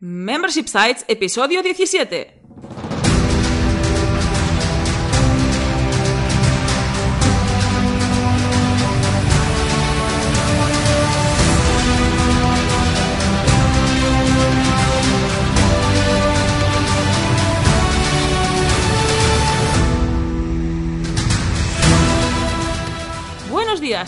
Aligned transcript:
Membership 0.00 0.68
Sites, 0.68 1.04
episodio 1.08 1.60
17. 1.60 2.37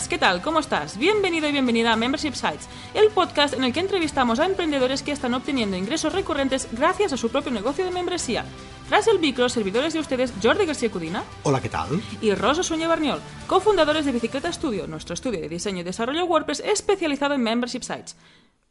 Buenos 0.01 0.09
días, 0.09 0.19
¿qué 0.19 0.25
tal? 0.25 0.41
¿Cómo 0.41 0.59
estás? 0.59 0.97
Bienvenido 0.97 1.47
y 1.47 1.51
bienvenida 1.51 1.93
a 1.93 1.95
Membership 1.95 2.33
Sites, 2.33 2.67
el 2.95 3.11
podcast 3.11 3.53
en 3.53 3.63
el 3.63 3.71
que 3.71 3.81
entrevistamos 3.81 4.39
a 4.39 4.47
emprendedores 4.47 5.03
que 5.03 5.11
están 5.11 5.35
obteniendo 5.35 5.77
ingresos 5.77 6.11
recurrentes 6.11 6.67
gracias 6.71 7.13
a 7.13 7.17
su 7.17 7.29
propio 7.29 7.51
negocio 7.51 7.85
de 7.85 7.91
membresía. 7.91 8.43
Tras 8.89 9.05
el 9.05 9.19
micro, 9.19 9.47
servidores 9.47 9.93
de 9.93 9.99
ustedes 9.99 10.33
Jordi 10.41 10.65
García 10.65 10.89
Cudina 10.89 11.23
Hola, 11.43 11.61
¿qué 11.61 11.69
tal? 11.69 12.01
y 12.19 12.33
Rosa 12.33 12.63
Suñé 12.63 12.87
Barniol, 12.87 13.21
cofundadores 13.45 14.05
de 14.05 14.11
Bicicleta 14.11 14.51
Studio, 14.51 14.87
nuestro 14.87 15.13
estudio 15.13 15.39
de 15.39 15.49
diseño 15.49 15.81
y 15.81 15.83
desarrollo 15.83 16.25
WordPress 16.25 16.61
especializado 16.61 17.35
en 17.35 17.43
Membership 17.43 17.83
Sites. 17.83 18.15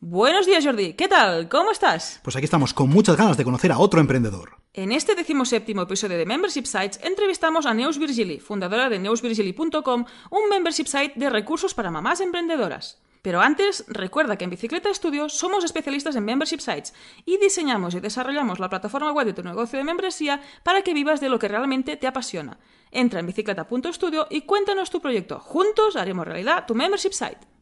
Buenos 0.03 0.47
días 0.47 0.65
Jordi, 0.65 0.95
¿qué 0.95 1.09
tal? 1.09 1.51
¿Cómo 1.51 1.73
estás? 1.73 2.21
Pues 2.25 2.35
aquí 2.35 2.47
estamos 2.47 2.73
con 2.73 2.89
muchas 2.89 3.19
ganas 3.19 3.37
de 3.37 3.45
conocer 3.45 3.71
a 3.71 3.79
otro 3.79 4.01
emprendedor. 4.01 4.57
En 4.73 4.93
este 4.93 5.15
decimoséptimo 5.15 5.83
episodio 5.83 6.17
de 6.17 6.25
Membership 6.25 6.65
Sites 6.65 6.99
entrevistamos 7.03 7.67
a 7.67 7.75
Neus 7.75 7.99
Virgili, 7.99 8.41
fundadora 8.41 8.89
de 8.89 8.99
neusvirgili.com, 8.99 10.07
un 10.31 10.49
membership 10.49 10.87
site 10.87 11.13
de 11.17 11.29
recursos 11.29 11.75
para 11.75 11.91
mamás 11.91 12.23
emprendedoras. 12.23 13.03
Pero 13.21 13.43
antes, 13.43 13.85
recuerda 13.89 14.39
que 14.39 14.45
en 14.45 14.51
Bicicleta 14.51 14.89
Studio 14.95 15.29
somos 15.29 15.65
especialistas 15.65 16.17
en 16.17 16.25
membership 16.25 16.61
sites 16.61 16.95
y 17.27 17.37
diseñamos 17.37 17.95
y 17.95 18.01
desarrollamos 18.01 18.59
la 18.59 18.71
plataforma 18.71 19.13
web 19.13 19.27
de 19.27 19.35
tu 19.35 19.43
negocio 19.43 19.79
de 19.79 19.85
membresía 19.85 20.41
para 20.63 20.81
que 20.81 20.95
vivas 20.95 21.21
de 21.21 21.29
lo 21.29 21.39
que 21.39 21.49
realmente 21.49 21.99
te 21.99 22.07
apasiona. 22.07 22.59
Entra 22.91 23.21
en 23.21 23.27
bicicleta.studio 23.27 24.29
y 24.31 24.41
cuéntanos 24.43 24.89
tu 24.89 25.03
proyecto. 25.03 25.41
Juntos 25.41 25.97
haremos 25.97 26.27
realidad 26.27 26.65
tu 26.67 26.75
membership 26.75 27.13
site. 27.13 27.60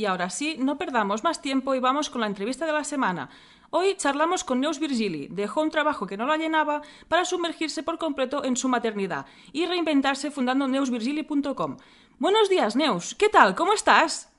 Y 0.00 0.06
ahora 0.06 0.30
sí, 0.30 0.56
no 0.58 0.78
perdamos 0.78 1.24
más 1.24 1.42
tiempo 1.42 1.74
y 1.74 1.78
vamos 1.78 2.08
con 2.08 2.22
la 2.22 2.26
entrevista 2.26 2.64
de 2.64 2.72
la 2.72 2.84
semana. 2.84 3.28
Hoy 3.68 3.96
charlamos 3.98 4.44
con 4.44 4.58
Neus 4.58 4.78
Virgili. 4.78 5.28
Dejó 5.28 5.60
un 5.60 5.70
trabajo 5.70 6.06
que 6.06 6.16
no 6.16 6.26
la 6.26 6.38
llenaba 6.38 6.80
para 7.06 7.26
sumergirse 7.26 7.82
por 7.82 7.98
completo 7.98 8.42
en 8.42 8.56
su 8.56 8.66
maternidad 8.66 9.26
y 9.52 9.66
reinventarse 9.66 10.30
fundando 10.30 10.66
neusvirgili.com. 10.68 11.76
Buenos 12.18 12.48
días, 12.48 12.76
Neus. 12.76 13.14
¿Qué 13.14 13.28
tal? 13.28 13.54
¿Cómo 13.54 13.74
estás? 13.74 14.29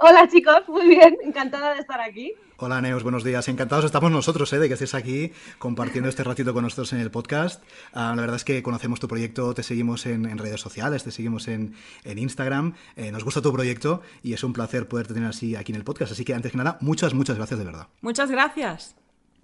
Hola 0.00 0.28
chicos, 0.28 0.62
muy 0.68 0.86
bien, 0.86 1.16
encantada 1.24 1.74
de 1.74 1.80
estar 1.80 2.00
aquí. 2.00 2.32
Hola, 2.58 2.80
Neus, 2.80 3.02
buenos 3.02 3.24
días. 3.24 3.48
Encantados 3.48 3.84
estamos 3.84 4.12
nosotros 4.12 4.52
eh, 4.52 4.60
de 4.60 4.68
que 4.68 4.74
estés 4.74 4.94
aquí 4.94 5.32
compartiendo 5.58 6.08
este 6.08 6.22
ratito 6.22 6.54
con 6.54 6.62
nosotros 6.62 6.92
en 6.92 7.00
el 7.00 7.10
podcast. 7.10 7.64
Ah, 7.92 8.12
la 8.14 8.20
verdad 8.22 8.36
es 8.36 8.44
que 8.44 8.62
conocemos 8.62 9.00
tu 9.00 9.08
proyecto, 9.08 9.54
te 9.54 9.64
seguimos 9.64 10.06
en, 10.06 10.26
en 10.26 10.38
redes 10.38 10.60
sociales, 10.60 11.02
te 11.02 11.10
seguimos 11.10 11.48
en, 11.48 11.74
en 12.04 12.18
Instagram. 12.18 12.74
Eh, 12.94 13.10
nos 13.10 13.24
gusta 13.24 13.42
tu 13.42 13.52
proyecto 13.52 14.00
y 14.22 14.34
es 14.34 14.44
un 14.44 14.52
placer 14.52 14.86
poderte 14.86 15.14
tener 15.14 15.30
así 15.30 15.56
aquí 15.56 15.72
en 15.72 15.76
el 15.76 15.84
podcast. 15.84 16.12
Así 16.12 16.24
que 16.24 16.32
antes 16.32 16.52
que 16.52 16.58
nada, 16.58 16.78
muchas, 16.80 17.12
muchas 17.12 17.36
gracias 17.36 17.58
de 17.58 17.64
verdad. 17.64 17.88
Muchas 18.00 18.30
gracias. 18.30 18.94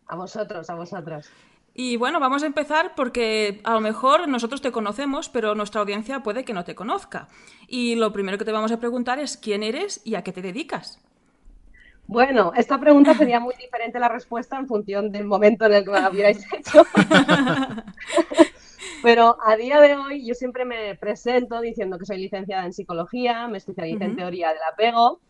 A 0.06 0.14
vosotros, 0.14 0.70
a 0.70 0.74
vosotros. 0.76 1.30
Y 1.76 1.96
bueno, 1.96 2.20
vamos 2.20 2.44
a 2.44 2.46
empezar 2.46 2.94
porque 2.94 3.60
a 3.64 3.74
lo 3.74 3.80
mejor 3.80 4.28
nosotros 4.28 4.62
te 4.62 4.70
conocemos, 4.70 5.28
pero 5.28 5.56
nuestra 5.56 5.80
audiencia 5.80 6.20
puede 6.20 6.44
que 6.44 6.52
no 6.52 6.64
te 6.64 6.76
conozca. 6.76 7.26
Y 7.66 7.96
lo 7.96 8.12
primero 8.12 8.38
que 8.38 8.44
te 8.44 8.52
vamos 8.52 8.70
a 8.70 8.78
preguntar 8.78 9.18
es 9.18 9.36
quién 9.36 9.64
eres 9.64 10.00
y 10.04 10.14
a 10.14 10.22
qué 10.22 10.32
te 10.32 10.40
dedicas. 10.40 11.00
Bueno, 12.06 12.52
esta 12.54 12.78
pregunta 12.78 13.14
sería 13.14 13.40
muy 13.40 13.54
diferente 13.56 13.98
la 13.98 14.08
respuesta 14.08 14.56
en 14.56 14.68
función 14.68 15.10
del 15.10 15.24
momento 15.24 15.64
en 15.66 15.72
el 15.72 15.84
que 15.84 15.90
me 15.90 16.00
la 16.00 16.10
hubierais 16.10 16.46
hecho. 16.52 16.84
Pero 19.02 19.36
a 19.44 19.56
día 19.56 19.80
de 19.80 19.96
hoy 19.96 20.24
yo 20.26 20.34
siempre 20.34 20.64
me 20.64 20.94
presento 20.94 21.60
diciendo 21.60 21.98
que 21.98 22.06
soy 22.06 22.18
licenciada 22.18 22.64
en 22.64 22.72
psicología, 22.72 23.48
me 23.48 23.58
especialicé 23.58 24.04
en 24.04 24.16
teoría 24.16 24.50
del 24.50 24.62
apego, 24.72 25.20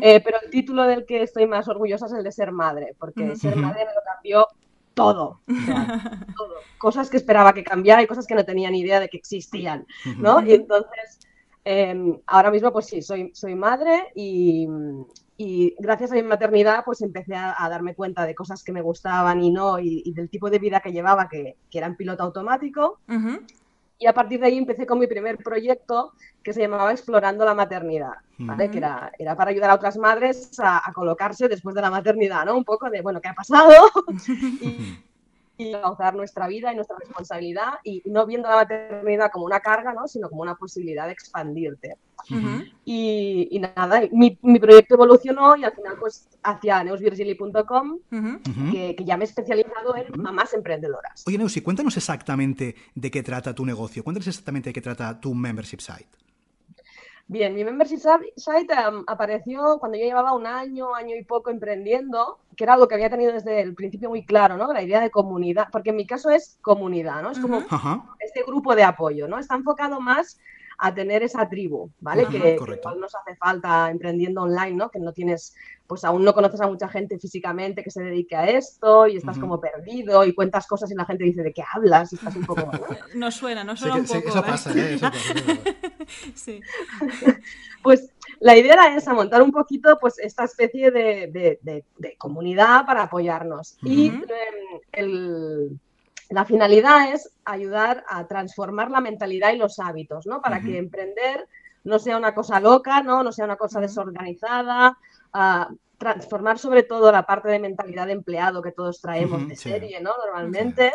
eh, 0.00 0.20
pero 0.24 0.38
el 0.42 0.50
título 0.50 0.84
del 0.84 1.04
que 1.04 1.22
estoy 1.22 1.46
más 1.46 1.68
orgullosa 1.68 2.06
es 2.06 2.12
el 2.12 2.24
de 2.24 2.32
ser 2.32 2.50
madre, 2.50 2.94
porque 2.98 3.36
ser 3.36 3.56
madre 3.56 3.84
me 3.84 3.92
lo 3.92 4.00
cambió 4.04 4.46
todo, 4.94 5.40
o 5.48 5.66
sea, 5.66 6.26
todo. 6.36 6.54
Cosas 6.78 7.10
que 7.10 7.16
esperaba 7.16 7.52
que 7.52 7.64
cambiara 7.64 8.02
y 8.02 8.06
cosas 8.06 8.26
que 8.26 8.34
no 8.34 8.44
tenía 8.44 8.70
ni 8.70 8.80
idea 8.80 9.00
de 9.00 9.08
que 9.08 9.16
existían. 9.16 9.86
¿no? 10.18 10.40
Y 10.44 10.52
entonces, 10.52 11.20
eh, 11.64 12.18
ahora 12.26 12.50
mismo, 12.50 12.72
pues 12.72 12.86
sí, 12.86 13.02
soy, 13.02 13.30
soy 13.34 13.54
madre 13.54 14.12
y, 14.14 14.66
y 15.36 15.74
gracias 15.78 16.12
a 16.12 16.14
mi 16.14 16.22
maternidad, 16.22 16.84
pues 16.84 17.02
empecé 17.02 17.34
a, 17.34 17.54
a 17.56 17.68
darme 17.68 17.94
cuenta 17.94 18.26
de 18.26 18.34
cosas 18.34 18.62
que 18.64 18.72
me 18.72 18.82
gustaban 18.82 19.42
y 19.42 19.50
no, 19.50 19.78
y, 19.78 20.02
y 20.04 20.12
del 20.12 20.28
tipo 20.28 20.50
de 20.50 20.58
vida 20.58 20.80
que 20.80 20.92
llevaba, 20.92 21.28
que, 21.28 21.56
que 21.70 21.78
era 21.78 21.86
en 21.86 21.96
piloto 21.96 22.22
automático. 22.22 23.00
Y 24.02 24.06
a 24.06 24.12
partir 24.12 24.40
de 24.40 24.46
ahí 24.46 24.58
empecé 24.58 24.84
con 24.84 24.98
mi 24.98 25.06
primer 25.06 25.38
proyecto 25.38 26.14
que 26.42 26.52
se 26.52 26.60
llamaba 26.60 26.90
Explorando 26.90 27.44
la 27.44 27.54
Maternidad, 27.54 28.14
¿vale? 28.36 28.68
Que 28.68 28.78
era, 28.78 29.12
era 29.16 29.36
para 29.36 29.52
ayudar 29.52 29.70
a 29.70 29.74
otras 29.76 29.96
madres 29.96 30.58
a, 30.58 30.82
a 30.84 30.92
colocarse 30.92 31.46
después 31.46 31.72
de 31.76 31.82
la 31.82 31.90
maternidad, 31.90 32.44
¿no? 32.44 32.56
Un 32.56 32.64
poco 32.64 32.90
de, 32.90 33.00
bueno, 33.00 33.20
¿qué 33.20 33.28
ha 33.28 33.34
pasado? 33.34 33.70
y, 34.60 34.98
y 35.62 35.72
gozar 35.72 36.14
nuestra 36.14 36.46
vida 36.48 36.72
y 36.72 36.76
nuestra 36.76 36.96
responsabilidad 36.98 37.74
y 37.84 38.02
no 38.06 38.26
viendo 38.26 38.48
la 38.48 38.56
maternidad 38.56 39.30
como 39.32 39.46
una 39.46 39.60
carga, 39.60 39.92
¿no? 39.92 40.06
Sino 40.06 40.28
como 40.28 40.42
una 40.42 40.54
posibilidad 40.54 41.06
de 41.06 41.12
expandirte. 41.12 41.96
Ujú. 42.30 42.64
Y, 42.84 43.48
y 43.50 43.58
nada, 43.58 44.02
mi, 44.12 44.38
mi 44.42 44.58
proyecto 44.58 44.94
evolucionó 44.94 45.56
y 45.56 45.64
al 45.64 45.72
final 45.72 45.96
pues 45.98 46.28
hacia 46.42 46.84
neusvirgili.com 46.84 47.98
Ujú. 48.12 48.28
Ujú. 48.28 48.72
que, 48.72 48.94
que 48.96 49.04
ya 49.04 49.16
me 49.16 49.24
he 49.24 49.28
especializado 49.28 49.96
en 49.96 50.20
mamás 50.20 50.54
emprendedoras. 50.54 51.24
Oye, 51.26 51.38
Neus, 51.38 51.56
y 51.56 51.62
cuéntanos 51.62 51.96
exactamente 51.96 52.76
de 52.94 53.10
qué 53.10 53.22
trata 53.22 53.54
tu 53.54 53.64
negocio. 53.64 54.04
Cuéntanos 54.04 54.26
exactamente 54.28 54.70
de 54.70 54.72
qué 54.72 54.80
trata 54.80 55.20
tu 55.20 55.34
membership 55.34 55.80
site. 55.80 56.08
Bien, 57.32 57.54
mi 57.54 57.64
membership 57.64 57.96
site 58.36 58.74
em, 58.74 59.04
apareció 59.06 59.78
cuando 59.78 59.96
yo 59.96 60.04
llevaba 60.04 60.34
un 60.34 60.46
año, 60.46 60.94
año 60.94 61.16
y 61.16 61.24
poco 61.24 61.48
emprendiendo, 61.48 62.40
que 62.54 62.64
era 62.64 62.74
algo 62.74 62.86
que 62.86 62.94
había 62.94 63.08
tenido 63.08 63.32
desde 63.32 63.62
el 63.62 63.74
principio 63.74 64.10
muy 64.10 64.26
claro, 64.26 64.58
¿no? 64.58 64.70
La 64.70 64.82
idea 64.82 65.00
de 65.00 65.10
comunidad, 65.10 65.68
porque 65.72 65.90
en 65.90 65.96
mi 65.96 66.06
caso 66.06 66.28
es 66.28 66.58
comunidad, 66.60 67.22
¿no? 67.22 67.30
Es 67.30 67.38
como 67.38 67.64
este 68.20 68.42
grupo 68.46 68.76
de 68.76 68.84
apoyo, 68.84 69.28
¿no? 69.28 69.38
Está 69.38 69.54
enfocado 69.54 69.98
más 69.98 70.38
a 70.84 70.92
tener 70.92 71.22
esa 71.22 71.48
tribu, 71.48 71.90
¿vale? 72.00 72.22
Ajá, 72.22 72.32
que, 72.32 72.38
que 72.40 72.74
igual 72.74 72.98
nos 73.00 73.14
hace 73.14 73.36
falta 73.36 73.88
emprendiendo 73.88 74.42
online, 74.42 74.72
¿no? 74.72 74.90
Que 74.90 74.98
no 74.98 75.12
tienes, 75.12 75.54
pues 75.86 76.04
aún 76.04 76.24
no 76.24 76.34
conoces 76.34 76.60
a 76.60 76.66
mucha 76.66 76.88
gente 76.88 77.18
físicamente 77.20 77.84
que 77.84 77.90
se 77.92 78.02
dedique 78.02 78.34
a 78.34 78.48
esto 78.50 79.06
y 79.06 79.16
estás 79.16 79.38
como 79.38 79.60
perdido 79.60 80.24
y 80.24 80.34
cuentas 80.34 80.66
cosas 80.66 80.90
y 80.90 80.94
la 80.96 81.04
gente 81.04 81.22
dice, 81.24 81.42
¿de 81.44 81.52
qué 81.52 81.62
hablas? 81.72 82.12
Y 82.12 82.16
estás 82.16 82.34
un 82.34 82.44
poco... 82.46 82.62
¿no? 82.62 82.72
No 83.14 83.30
suena, 83.30 83.62
no 83.62 83.76
suena 83.76 83.94
un 83.96 84.06
poco. 84.06 84.28
eso 84.28 84.38
¿eh? 84.40 84.42
pasa, 84.44 84.72
¿eh? 84.72 84.94
Eso 84.94 85.06
pasa, 85.10 85.32
es 85.34 85.46
verdad. 85.46 85.58
Sí. 86.34 86.60
Pues 87.82 88.10
la 88.38 88.56
idea 88.56 88.74
era 88.74 88.96
esa, 88.96 89.12
montar 89.12 89.42
un 89.42 89.50
poquito 89.50 89.98
pues 90.00 90.18
esta 90.20 90.44
especie 90.44 90.90
de, 90.92 91.28
de- 91.32 91.58
de- 91.62 91.84
de 91.98 92.16
comunidad 92.16 92.86
para 92.86 93.02
apoyarnos. 93.04 93.76
Y 93.82 94.06
em, 94.08 94.22
el- 94.92 95.80
la 96.32 96.44
finalidad 96.44 97.12
es 97.12 97.30
ayudar 97.44 98.04
a 98.08 98.26
transformar 98.26 98.90
la 98.90 99.00
mentalidad 99.00 99.52
y 99.52 99.58
los 99.58 99.78
hábitos, 99.78 100.26
¿no? 100.26 100.40
Para 100.40 100.60
que 100.62 100.78
emprender 100.78 101.46
no 101.84 101.98
sea 101.98 102.16
una 102.16 102.34
cosa 102.34 102.60
loca, 102.60 103.02
¿no? 103.02 103.22
No 103.22 103.32
sea 103.32 103.44
una 103.44 103.56
cosa 103.56 103.80
desorganizada, 103.80 104.96
ah, 105.32 105.68
transformar 105.98 106.58
sobre 106.58 106.82
todo 106.82 107.12
la 107.12 107.24
parte 107.24 107.48
de 107.48 107.58
mentalidad 107.58 108.06
de 108.06 108.12
empleado 108.12 108.62
que 108.62 108.72
todos 108.72 109.00
traemos 109.00 109.40
Ujú, 109.40 109.48
de 109.48 109.56
sí. 109.56 109.70
serie, 109.70 110.00
¿no? 110.00 110.12
Normalmente. 110.24 110.92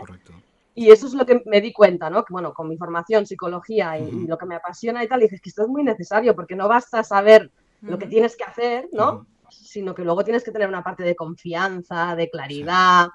Y 0.76 0.92
eso 0.92 1.08
es 1.08 1.14
lo 1.14 1.26
que 1.26 1.42
me 1.46 1.60
di 1.60 1.74
cuenta, 1.74 2.10
¿no? 2.10 2.24
Que 2.24 2.34
bueno, 2.34 2.54
con 2.54 2.70
mi 2.70 2.78
formación, 2.78 3.26
psicología 3.26 3.98
y, 3.98 4.12
lo 4.28 4.38
que 4.38 4.46
me 4.46 4.56
apasiona 4.56 5.04
y 5.04 5.08
tal, 5.08 5.22
dices 5.22 5.42
que 5.42 5.50
esto 5.50 5.64
es 5.64 5.70
muy 5.70 5.84
necesario 5.84 6.36
porque 6.36 6.56
no 6.56 6.68
basta 6.68 7.04
saber 7.04 7.52
lo 7.82 7.98
que 7.98 8.06
tienes 8.08 8.36
que 8.36 8.44
hacer, 8.44 8.88
¿no? 8.92 9.26
Sino 9.50 9.94
que 9.94 10.04
luego 10.04 10.24
tienes 10.24 10.44
que 10.44 10.52
tener 10.52 10.68
una 10.68 10.84
parte 10.84 11.04
de 11.04 11.16
confianza, 11.16 12.16
de 12.16 12.30
claridad, 12.30 13.08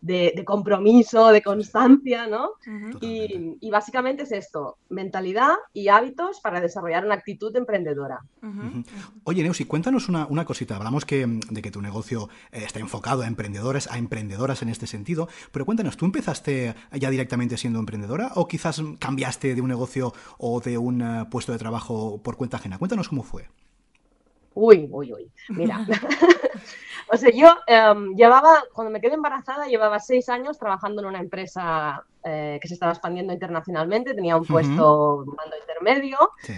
de, 0.00 0.32
de 0.34 0.44
compromiso, 0.44 1.28
de 1.28 1.42
constancia, 1.42 2.26
¿no? 2.26 2.50
Y, 3.00 3.56
y 3.60 3.70
básicamente 3.70 4.22
es 4.22 4.32
esto, 4.32 4.78
mentalidad 4.88 5.54
y 5.72 5.88
hábitos 5.88 6.40
para 6.40 6.60
desarrollar 6.60 7.04
una 7.04 7.14
actitud 7.14 7.54
emprendedora. 7.56 8.20
Oye, 9.24 9.42
Neusi, 9.42 9.64
cuéntanos 9.64 10.08
una, 10.08 10.26
una 10.26 10.44
cosita. 10.44 10.76
Hablamos 10.76 11.04
que, 11.04 11.26
mm, 11.26 11.40
de 11.50 11.62
que 11.62 11.70
tu 11.70 11.82
negocio 11.82 12.28
eh, 12.52 12.62
está 12.64 12.80
enfocado 12.80 13.22
a 13.22 13.26
emprendedores, 13.26 13.90
a 13.90 13.98
emprendedoras 13.98 14.62
en 14.62 14.68
este 14.68 14.86
sentido, 14.86 15.28
pero 15.52 15.66
cuéntanos, 15.66 15.96
¿tú 15.96 16.04
empezaste 16.04 16.74
ya 16.92 17.10
directamente 17.10 17.56
siendo 17.56 17.78
emprendedora 17.78 18.32
o 18.34 18.48
quizás 18.48 18.82
cambiaste 18.98 19.54
de 19.54 19.60
un 19.60 19.68
negocio 19.68 20.12
o 20.38 20.60
de 20.60 20.78
un 20.78 21.02
eh, 21.02 21.26
puesto 21.30 21.52
de 21.52 21.58
trabajo 21.58 22.20
por 22.22 22.36
cuenta 22.36 22.56
ajena? 22.56 22.78
Cuéntanos 22.78 23.08
cómo 23.08 23.22
fue. 23.22 23.48
Uy, 24.54 24.88
uy, 24.90 25.12
uy. 25.12 25.30
Mira. 25.50 25.86
o 27.12 27.16
sea, 27.16 27.30
yo 27.30 27.56
em, 27.66 28.14
llevaba, 28.14 28.64
cuando 28.72 28.90
me 28.90 29.00
quedé 29.00 29.14
embarazada, 29.14 29.66
llevaba 29.66 29.98
seis 30.00 30.28
años 30.28 30.58
trabajando 30.58 31.02
en 31.02 31.08
una 31.08 31.20
empresa 31.20 32.04
eh, 32.24 32.58
que 32.60 32.68
se 32.68 32.74
estaba 32.74 32.92
expandiendo 32.92 33.32
internacionalmente, 33.32 34.14
tenía 34.14 34.36
un 34.36 34.44
puesto 34.44 35.24
de 35.24 35.32
mando 35.36 35.56
intermedio. 35.58 36.18
Sí. 36.42 36.54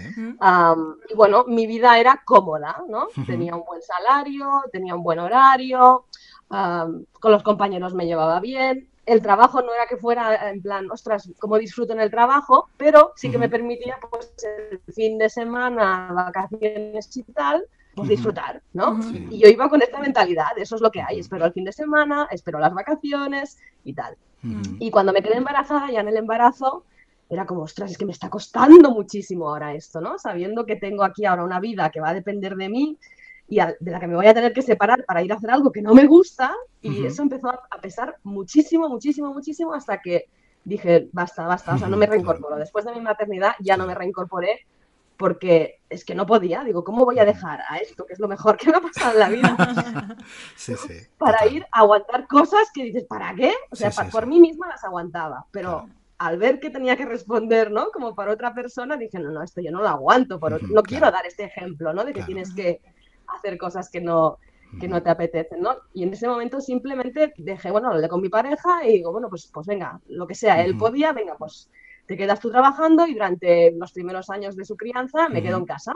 Y 1.09 1.15
bueno, 1.15 1.45
mi 1.45 1.67
vida 1.67 1.99
era 1.99 2.21
cómoda, 2.25 2.83
¿no? 2.87 3.07
Tenía 3.25 3.55
un 3.55 3.63
buen 3.63 3.81
salario, 3.81 4.63
tenía 4.71 4.95
un 4.95 5.03
buen 5.03 5.19
horario, 5.19 6.05
con 6.47 7.31
los 7.31 7.43
compañeros 7.43 7.93
me 7.93 8.05
llevaba 8.05 8.39
bien, 8.39 8.89
el 9.05 9.21
trabajo 9.21 9.61
no 9.61 9.73
era 9.73 9.87
que 9.87 9.97
fuera 9.97 10.49
en 10.49 10.61
plan, 10.61 10.89
ostras, 10.91 11.29
como 11.39 11.57
disfruto 11.57 11.93
en 11.93 11.99
el 11.99 12.11
trabajo, 12.11 12.69
pero 12.77 13.11
sí 13.15 13.29
que 13.29 13.37
me 13.37 13.49
permitía, 13.49 13.97
pues, 14.09 14.33
el 14.43 14.79
fin 14.93 15.17
de 15.17 15.29
semana, 15.29 16.09
vacaciones 16.13 17.15
y 17.17 17.23
tal, 17.23 17.65
pues 17.95 18.09
disfrutar, 18.09 18.61
¿no? 18.73 18.99
Y 19.29 19.39
yo 19.39 19.47
iba 19.47 19.69
con 19.69 19.81
esta 19.81 19.99
mentalidad, 19.99 20.57
eso 20.57 20.75
es 20.75 20.81
lo 20.81 20.91
que 20.91 21.01
hay, 21.01 21.19
espero 21.19 21.45
el 21.45 21.53
fin 21.53 21.63
de 21.63 21.71
semana, 21.71 22.27
espero 22.31 22.59
las 22.59 22.73
vacaciones 22.73 23.59
y 23.83 23.93
tal. 23.93 24.15
Y 24.79 24.91
cuando 24.91 25.13
me 25.13 25.21
quedé 25.21 25.37
embarazada, 25.37 25.89
ya 25.89 26.01
en 26.01 26.09
el 26.09 26.17
embarazo, 26.17 26.83
era 27.29 27.45
como, 27.45 27.63
ostras, 27.63 27.91
es 27.91 27.97
que 27.97 28.05
me 28.05 28.11
está 28.11 28.29
costando 28.29 28.91
muchísimo 28.91 29.47
ahora 29.47 29.73
esto, 29.73 30.01
¿no? 30.01 30.19
Sabiendo 30.19 30.65
que 30.65 30.75
tengo 30.75 31.03
aquí 31.03 31.25
ahora 31.25 31.45
una 31.45 31.59
vida 31.59 31.89
que 31.91 32.01
va 32.01 32.09
a 32.09 32.13
depender 32.13 32.55
de 32.55 32.69
mí, 32.69 32.97
y 33.47 33.57
de 33.57 33.91
la 33.91 33.99
que 33.99 34.07
me 34.07 34.15
voy 34.15 34.27
a 34.27 34.33
tener 34.33 34.53
que 34.53 34.61
separar 34.61 35.05
para 35.05 35.21
ir 35.21 35.31
a 35.31 35.35
hacer 35.35 35.51
algo 35.51 35.71
que 35.71 35.81
no 35.81 35.93
me 35.93 36.07
gusta. 36.07 36.53
Y 36.81 37.05
eso 37.05 37.21
empezó 37.21 37.49
a, 37.49 37.81
pesar 37.81 38.17
muchísimo, 38.23 38.89
muchísimo, 38.89 39.33
muchísimo 39.33 39.73
hasta 39.73 40.01
que 40.01 40.25
dije, 40.63 41.09
basta, 41.11 41.45
basta, 41.45 41.75
o 41.75 41.77
sea, 41.77 41.87
no 41.87 41.97
me 41.97 42.05
reincorporo. 42.05 42.55
Después 42.55 42.85
de 42.85 42.93
mi 42.93 43.01
maternidad 43.01 43.53
ya 43.59 43.77
no 43.77 43.85
me 43.85 43.95
reincorporé 43.95 44.65
porque 45.17 45.81
es 45.89 46.05
que 46.05 46.15
no 46.15 46.25
podía. 46.25 46.63
Digo, 46.63 46.83
¿cómo 46.83 47.05
voy 47.05 47.19
a 47.19 47.25
dejar 47.25 47.61
a 47.69 47.77
esto, 47.77 48.05
que 48.05 48.13
es 48.13 48.19
lo 48.19 48.27
mejor 48.27 48.57
que 48.57 48.69
me 48.69 48.77
ha 48.77 48.81
pasado 48.81 49.13
en 49.13 49.19
la 49.19 49.29
vida? 49.29 49.57
Sí, 50.55 50.75
sí. 50.75 50.93
Para 51.17 51.45
ir 51.47 51.65
a 51.71 51.79
aguantar 51.79 52.27
cosas 52.27 52.69
que 52.73 52.83
dices, 52.83 53.05
¿para 53.05 53.33
qué? 53.35 53.53
O 53.69 53.75
sea, 53.75 53.91
por 54.11 54.25
mí 54.27 54.39
misma 54.39 54.67
las 54.67 54.83
aguantaba, 54.83 55.45
pero... 55.51 55.87
Al 56.19 56.37
ver 56.37 56.61
que 56.61 56.69
tenía 56.69 56.95
que 56.95 57.05
responder, 57.05 57.69
¿no? 57.69 57.89
Como 57.91 58.15
para 58.15 58.31
otra 58.31 58.53
persona, 58.53 58.95
dije, 58.95 59.19
no, 59.19 59.31
no, 59.31 59.43
esto 59.43 59.59
yo 59.59 59.71
no 59.71 59.81
lo 59.81 59.89
aguanto, 59.89 60.39
no 60.69 60.83
quiero 60.83 61.11
dar 61.11 61.25
este 61.25 61.43
ejemplo, 61.43 61.91
¿no? 61.91 62.05
De 62.05 62.13
que 62.13 62.23
tienes 62.23 62.53
que, 62.53 62.79
hacer 63.27 63.57
cosas 63.57 63.89
que 63.89 64.01
no, 64.01 64.37
que 64.79 64.87
no 64.87 65.01
te 65.01 65.09
apetecen, 65.09 65.61
¿no? 65.61 65.75
Y 65.93 66.03
en 66.03 66.13
ese 66.13 66.27
momento 66.27 66.61
simplemente 66.61 67.33
dejé, 67.37 67.71
bueno, 67.71 67.89
hablé 67.89 68.07
con 68.07 68.21
mi 68.21 68.29
pareja 68.29 68.85
y 68.85 68.93
digo, 68.93 69.11
bueno, 69.11 69.29
pues, 69.29 69.47
pues 69.47 69.67
venga, 69.67 69.99
lo 70.07 70.27
que 70.27 70.35
sea, 70.35 70.63
él 70.63 70.77
podía, 70.77 71.13
venga, 71.13 71.35
pues 71.37 71.69
te 72.05 72.17
quedas 72.17 72.39
tú 72.39 72.51
trabajando 72.51 73.07
y 73.07 73.13
durante 73.13 73.71
los 73.71 73.91
primeros 73.91 74.29
años 74.29 74.55
de 74.55 74.65
su 74.65 74.75
crianza 74.75 75.29
me 75.29 75.41
quedo 75.41 75.57
en 75.57 75.65
casa. 75.65 75.95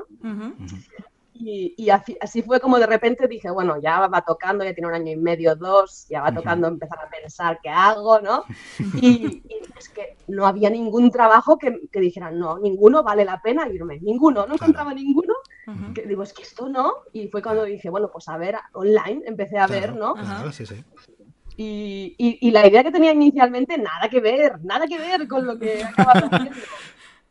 Y, 1.40 1.90
así, 1.92 2.42
fue 2.42 2.60
como 2.60 2.80
de 2.80 2.88
repente 2.88 3.28
dije, 3.28 3.52
bueno, 3.52 3.80
ya 3.80 4.08
va 4.08 4.22
tocando, 4.22 4.64
ya 4.64 4.74
tiene 4.74 4.88
un 4.88 4.96
año 4.96 5.12
y 5.12 5.18
medio, 5.18 5.56
dos, 5.56 6.08
ya 6.10 6.22
va 6.22 6.34
tocando 6.34 6.68
empezar 6.68 6.98
a 7.00 7.10
pensar 7.10 7.60
qué 7.62 7.70
hago, 7.70 8.20
¿no? 8.22 8.44
Y, 9.02 9.44
es 9.78 9.90
que 9.90 10.18
no 10.28 10.48
había 10.48 10.72
ningún 10.72 11.12
trabajo 11.12 11.60
que, 11.60 11.88
que 11.92 12.00
dijeran, 12.00 12.40
no, 12.40 12.58
ninguno 12.58 13.04
vale 13.04 13.24
la 13.24 13.40
pena 13.40 13.70
irme, 13.70 14.00
ninguno, 14.00 14.48
no 14.48 14.56
encontraba 14.56 14.92
ninguno 14.94 15.36
que 15.94 16.04
digo, 16.04 16.24
es 16.24 16.34
que 16.34 16.44
esto 16.44 16.70
no. 16.70 16.94
Y 17.12 17.28
fue 17.28 17.42
cuando 17.42 17.66
dije, 17.66 17.90
bueno, 17.90 18.10
pues 18.12 18.28
a 18.30 18.38
ver, 18.38 18.56
online 18.74 19.22
empecé 19.26 19.58
a 19.58 19.68
ver, 19.68 19.96
¿no? 19.96 20.16
sí, 20.52 20.66
sí. 20.66 20.84
Y, 21.60 22.16
y, 22.18 22.52
la 22.52 22.68
idea 22.68 22.84
que 22.84 22.92
tenía 22.92 23.12
inicialmente, 23.12 23.80
nada 23.80 24.08
que 24.10 24.20
ver, 24.20 24.64
nada 24.64 24.86
que 24.86 25.00
ver 25.00 25.28
con 25.28 25.46
lo 25.46 25.58
que 25.58 25.84
acaba 25.84 26.12
haciendo. 26.12 26.52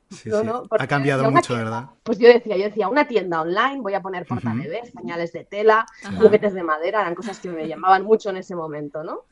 Sí, 0.09 0.31
ha 0.31 0.87
cambiado 0.87 1.29
mucho, 1.33 1.57
¿verdad? 1.57 1.87
Pues 2.05 2.19
yo 2.19 2.29
decía, 2.29 2.57
yo 2.57 2.63
decía, 2.63 2.89
una 2.89 3.09
tienda 3.09 3.41
online, 3.41 3.81
voy 3.81 3.95
a 3.95 4.01
poner 4.01 4.25
portabebés, 4.25 4.93
pañales 4.93 5.33
de 5.33 5.45
tela, 5.45 5.85
juguetes 6.17 6.55
de 6.55 6.63
madera, 6.63 7.01
eran 7.01 7.17
cosas 7.17 7.41
que 7.41 7.49
me 7.49 7.67
llamaban 7.67 8.05
mucho 8.05 8.31
en 8.31 8.37
ese 8.37 8.55
momento, 8.55 9.03
¿no? 9.03 9.25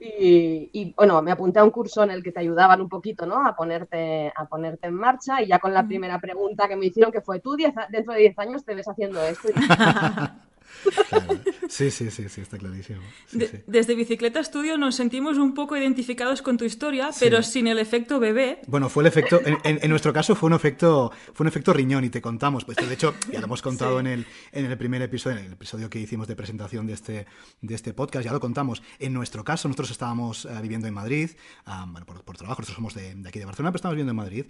y, 0.00 0.94
bueno, 0.96 1.20
me 1.20 1.30
apunté 1.30 1.58
a 1.58 1.64
un 1.64 1.70
curso 1.70 2.02
en 2.04 2.10
el 2.10 2.22
que 2.22 2.32
te 2.32 2.40
ayudaban 2.40 2.80
un 2.80 2.88
poquito, 2.88 3.26
¿no? 3.26 3.46
A 3.46 3.54
ponerte, 3.54 4.32
a 4.34 4.46
ponerte 4.46 4.86
en 4.86 4.94
marcha 4.94 5.42
y 5.42 5.48
ya 5.48 5.58
con 5.58 5.74
la 5.74 5.86
primera 5.86 6.18
pregunta 6.18 6.68
que 6.68 6.76
me 6.76 6.86
hicieron, 6.86 7.12
que 7.12 7.20
fue, 7.20 7.40
tú 7.40 7.54
dentro 7.54 8.14
de 8.14 8.20
10 8.20 8.38
años 8.38 8.64
te 8.64 8.74
ves 8.74 8.88
haciendo 8.88 9.22
esto. 9.22 9.48
Sí, 11.68 11.90
sí, 11.90 12.10
sí, 12.10 12.28
sí, 12.28 12.40
está 12.40 12.58
clarísimo. 12.58 13.00
Desde 13.66 13.94
Bicicleta 13.94 14.40
Estudio 14.40 14.76
nos 14.78 14.94
sentimos 14.94 15.38
un 15.38 15.54
poco 15.54 15.76
identificados 15.76 16.42
con 16.42 16.56
tu 16.56 16.64
historia, 16.64 17.10
pero 17.18 17.42
sin 17.42 17.66
el 17.66 17.78
efecto 17.78 18.20
bebé. 18.20 18.60
Bueno, 18.66 18.88
fue 18.88 19.02
el 19.02 19.08
efecto, 19.08 19.40
en, 19.44 19.90
nuestro 19.90 20.12
caso 20.12 20.34
fue 20.34 20.48
un 20.48 20.54
efecto, 20.54 21.10
fue 21.32 21.44
un 21.44 21.48
efecto 21.48 21.72
riñón 21.72 22.04
y 22.04 22.10
te 22.10 22.20
contamos, 22.20 22.64
pues 22.64 22.76
de 22.76 22.92
hecho 22.92 23.14
ya 23.32 23.40
lo 23.40 23.46
hemos 23.46 23.62
contado 23.62 23.98
en, 24.00 24.06
el, 24.06 24.26
en 24.52 24.66
el 24.66 24.78
primer 24.78 25.02
episodio, 25.02 25.38
en 25.38 25.46
el 25.46 25.52
episodio 25.52 25.90
que 25.90 25.98
hicimos 25.98 26.28
de 26.28 26.36
presentación 26.36 26.86
de 26.86 26.92
este, 26.92 27.26
de 27.60 27.74
este 27.74 27.92
podcast, 27.92 28.24
ya 28.24 28.32
lo 28.32 28.40
contamos. 28.40 28.82
En 28.98 29.12
nuestro 29.12 29.42
caso, 29.44 29.68
nosotros 29.68 29.90
estábamos 29.90 30.44
eh, 30.44 30.50
viviendo 30.62 30.86
en 30.86 30.94
Madrid, 30.94 31.30
bueno, 31.88 32.06
por, 32.06 32.36
trabajo, 32.36 32.62
nosotros 32.62 32.76
somos 32.76 32.94
de, 32.94 33.16
aquí 33.26 33.38
de 33.38 33.46
Barcelona, 33.46 33.72
pero 33.72 33.76
estábamos 33.76 33.96
viviendo 33.96 34.10
en 34.10 34.16
Madrid. 34.16 34.46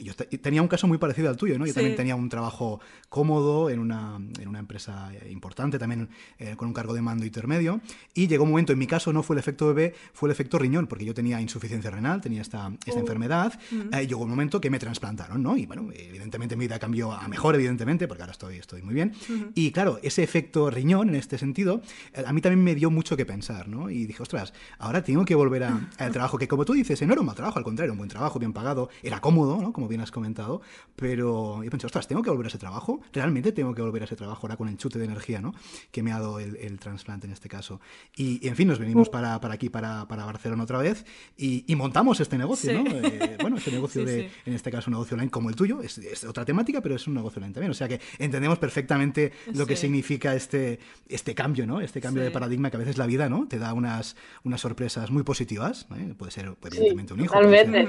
yo 0.00 0.14
tenía 0.40 0.62
un 0.62 0.68
caso 0.68 0.86
muy 0.86 0.98
parecido 0.98 1.28
al 1.28 1.36
tuyo, 1.36 1.58
¿no? 1.58 1.66
Yo 1.66 1.74
también 1.74 1.96
tenía 1.96 2.16
un 2.16 2.28
trabajo 2.28 2.80
cómodo 3.08 3.70
en 3.70 3.78
una, 3.78 4.16
en 4.38 4.48
una 4.48 4.58
empresa 4.58 5.10
importante, 5.30 5.41
también 5.78 6.08
eh, 6.38 6.54
con 6.56 6.68
un 6.68 6.74
cargo 6.74 6.94
de 6.94 7.02
mando 7.02 7.24
intermedio. 7.24 7.80
Y 8.14 8.26
llegó 8.28 8.44
un 8.44 8.50
momento, 8.50 8.72
en 8.72 8.78
mi 8.78 8.86
caso 8.86 9.12
no 9.12 9.22
fue 9.22 9.34
el 9.34 9.40
efecto 9.40 9.66
bebé, 9.66 9.94
fue 10.12 10.28
el 10.28 10.32
efecto 10.32 10.58
riñón, 10.58 10.86
porque 10.86 11.04
yo 11.04 11.14
tenía 11.14 11.40
insuficiencia 11.40 11.90
renal, 11.90 12.20
tenía 12.20 12.42
esta, 12.42 12.72
esta 12.86 12.98
oh. 12.98 13.00
enfermedad. 13.00 13.58
Mm. 13.70 13.94
Eh, 13.94 14.06
llegó 14.06 14.22
un 14.22 14.30
momento 14.30 14.60
que 14.60 14.70
me 14.70 14.78
trasplantaron, 14.78 15.42
¿no? 15.42 15.56
Y 15.56 15.66
bueno, 15.66 15.88
evidentemente 15.92 16.56
mi 16.56 16.66
vida 16.66 16.78
cambió 16.78 17.12
a 17.12 17.28
mejor, 17.28 17.54
evidentemente, 17.54 18.08
porque 18.08 18.22
ahora 18.22 18.32
estoy, 18.32 18.56
estoy 18.56 18.82
muy 18.82 18.94
bien. 18.94 19.12
Y 19.54 19.70
claro, 19.72 19.98
ese 20.02 20.22
efecto 20.22 20.70
riñón, 20.70 21.08
en 21.10 21.16
este 21.16 21.38
sentido, 21.38 21.82
eh, 22.14 22.24
a 22.26 22.32
mí 22.32 22.40
también 22.40 22.62
me 22.62 22.74
dio 22.74 22.90
mucho 22.90 23.16
que 23.16 23.26
pensar, 23.26 23.68
¿no? 23.68 23.90
Y 23.90 24.06
dije, 24.06 24.22
ostras, 24.22 24.52
ahora 24.78 25.02
tengo 25.02 25.24
que 25.24 25.34
volver 25.34 25.64
al 25.64 25.88
trabajo, 26.12 26.38
que 26.38 26.48
como 26.48 26.64
tú 26.64 26.72
dices, 26.72 27.00
no 27.02 27.12
era 27.12 27.20
un 27.20 27.26
mal 27.26 27.36
trabajo, 27.36 27.58
al 27.58 27.64
contrario, 27.64 27.92
un 27.92 27.98
buen 27.98 28.10
trabajo, 28.10 28.38
bien 28.38 28.52
pagado, 28.52 28.88
era 29.02 29.20
cómodo, 29.20 29.60
¿no? 29.60 29.72
Como 29.72 29.88
bien 29.88 30.00
has 30.00 30.10
comentado, 30.10 30.62
pero 30.96 31.62
yo 31.62 31.70
pensé, 31.70 31.86
ostras, 31.86 32.06
tengo 32.06 32.22
que 32.22 32.30
volver 32.30 32.46
a 32.46 32.48
ese 32.48 32.58
trabajo, 32.58 33.00
realmente 33.12 33.52
tengo 33.52 33.74
que 33.74 33.82
volver 33.82 34.02
a 34.02 34.04
ese 34.04 34.16
trabajo 34.16 34.46
ahora 34.46 34.56
con 34.56 34.68
el 34.68 34.76
chute 34.76 34.98
de 34.98 35.04
energía, 35.06 35.31
¿no? 35.40 35.54
Que 35.90 36.02
me 36.02 36.12
ha 36.12 36.18
dado 36.18 36.40
el, 36.40 36.56
el 36.56 36.78
trasplante 36.78 37.26
en 37.26 37.32
este 37.32 37.48
caso. 37.48 37.80
Y, 38.16 38.46
en 38.46 38.56
fin, 38.56 38.68
nos 38.68 38.78
venimos 38.78 39.08
para, 39.08 39.40
para 39.40 39.54
aquí, 39.54 39.68
para, 39.68 40.06
para, 40.08 40.24
Barcelona 40.24 40.64
otra 40.64 40.78
vez, 40.78 41.04
y, 41.36 41.64
montamos 41.76 42.20
este 42.20 42.38
negocio, 42.38 42.72
¿no? 42.72 42.90
Eh, 42.90 43.36
bueno, 43.40 43.56
este 43.56 43.70
negocio 43.72 44.04
de, 44.04 44.30
en 44.44 44.54
este 44.54 44.70
caso, 44.70 44.90
un 44.90 44.94
negocio 44.94 45.14
online 45.14 45.30
como 45.30 45.48
el 45.48 45.56
tuyo, 45.56 45.80
es, 45.82 46.24
otra 46.24 46.44
temática, 46.44 46.80
pero 46.80 46.94
es 46.94 47.06
un 47.06 47.14
negocio 47.14 47.38
online 47.38 47.54
también. 47.54 47.70
O 47.70 47.74
sea 47.74 47.88
que 47.88 48.00
entendemos 48.18 48.58
perfectamente 48.58 49.32
lo 49.54 49.66
que 49.66 49.76
significa 49.76 50.34
este, 50.34 50.78
este 51.08 51.34
cambio, 51.34 51.66
¿no? 51.66 51.80
Este 51.80 52.00
cambio 52.00 52.22
de 52.22 52.30
paradigma 52.30 52.70
que 52.70 52.76
a 52.76 52.80
veces 52.80 52.98
la 52.98 53.06
vida, 53.06 53.28
¿no? 53.28 53.48
Te 53.48 53.58
da 53.58 53.72
unas, 53.74 54.16
unas 54.44 54.60
sorpresas 54.60 55.10
muy 55.10 55.22
positivas. 55.22 55.86
¿eh? 55.96 56.14
Puede 56.16 56.32
ser, 56.32 56.54
evidentemente, 56.64 57.14
un 57.14 57.20
hijo. 57.20 57.34
Totalmente. 57.34 57.88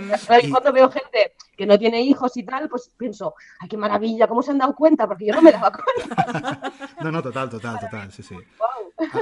Cuando 0.50 0.74
veo 0.74 0.90
gente 0.90 1.33
que 1.56 1.66
no 1.66 1.78
tiene 1.78 2.02
hijos 2.02 2.36
y 2.38 2.44
tal, 2.44 2.70
pues 2.70 2.92
pienso, 2.98 3.36
ay, 3.60 3.70
qué 3.70 3.78
maravilla, 3.78 4.28
¿cómo 4.28 4.42
se 4.42 4.52
han 4.52 4.58
dado 4.58 4.76
cuenta? 4.76 5.08
Porque 5.08 5.28
yo 5.28 5.36
no 5.36 5.42
me 5.42 5.52
daba 5.52 5.72
cuenta. 5.72 6.72
no, 7.02 7.12
no, 7.12 7.22
total, 7.22 7.50
total, 7.50 7.80
total, 7.80 8.12
sí, 8.12 8.24
sí. 8.24 8.36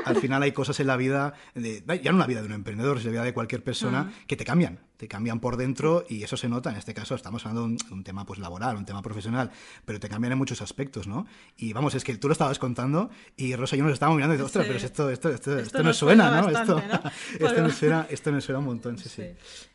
Al 0.05 0.15
final 0.17 0.43
hay 0.43 0.51
cosas 0.51 0.79
en 0.79 0.87
la 0.87 0.97
vida, 0.97 1.33
de, 1.53 1.83
ya 2.01 2.11
no 2.11 2.17
la 2.17 2.27
vida 2.27 2.41
de 2.41 2.47
un 2.47 2.53
emprendedor, 2.53 2.97
es 2.97 3.05
la 3.05 3.11
vida 3.11 3.23
de 3.23 3.33
cualquier 3.33 3.63
persona, 3.63 4.11
que 4.27 4.35
te 4.35 4.45
cambian, 4.45 4.79
te 5.01 5.07
cambian 5.07 5.39
por 5.39 5.57
dentro 5.57 6.05
y 6.07 6.21
eso 6.21 6.37
se 6.37 6.47
nota. 6.47 6.69
En 6.69 6.75
este 6.75 6.93
caso 6.93 7.15
estamos 7.15 7.43
hablando 7.43 7.67
de 7.67 7.91
un, 7.91 8.03
tema 8.03 8.23
pues 8.23 8.37
laboral, 8.37 8.75
un 8.75 8.85
tema 8.85 9.01
profesional, 9.01 9.49
pero 9.83 9.99
te 9.99 10.07
cambian 10.07 10.33
en 10.33 10.37
muchos 10.37 10.61
aspectos, 10.61 11.07
¿no? 11.07 11.25
Y 11.57 11.73
vamos, 11.73 11.95
es 11.95 12.03
que 12.03 12.17
tú 12.17 12.27
lo 12.27 12.33
estabas 12.33 12.59
contando 12.59 13.09
y 13.35 13.55
Rosa 13.55 13.75
y 13.75 13.79
yo 13.79 13.85
nos 13.85 13.93
estábamos 13.93 14.17
mirando 14.17 14.35
y 14.35 14.37
dices, 14.37 14.45
ostras, 14.45 14.67
pero 14.67 14.77
esto, 14.77 15.09
esto, 15.09 15.29
esto, 15.29 15.57
esto, 15.57 15.81
nos 15.81 15.97
suena, 15.97 16.39
¿no? 16.39 16.49
esto, 16.49 16.79
esto, 17.39 17.61
nos 17.63 17.73
suena, 17.73 18.05
esto 18.11 18.31
nos 18.31 18.43
suena 18.43 18.59
un 18.59 18.65
montón, 18.65 18.99
sí, 18.99 19.09
sí. 19.09 19.23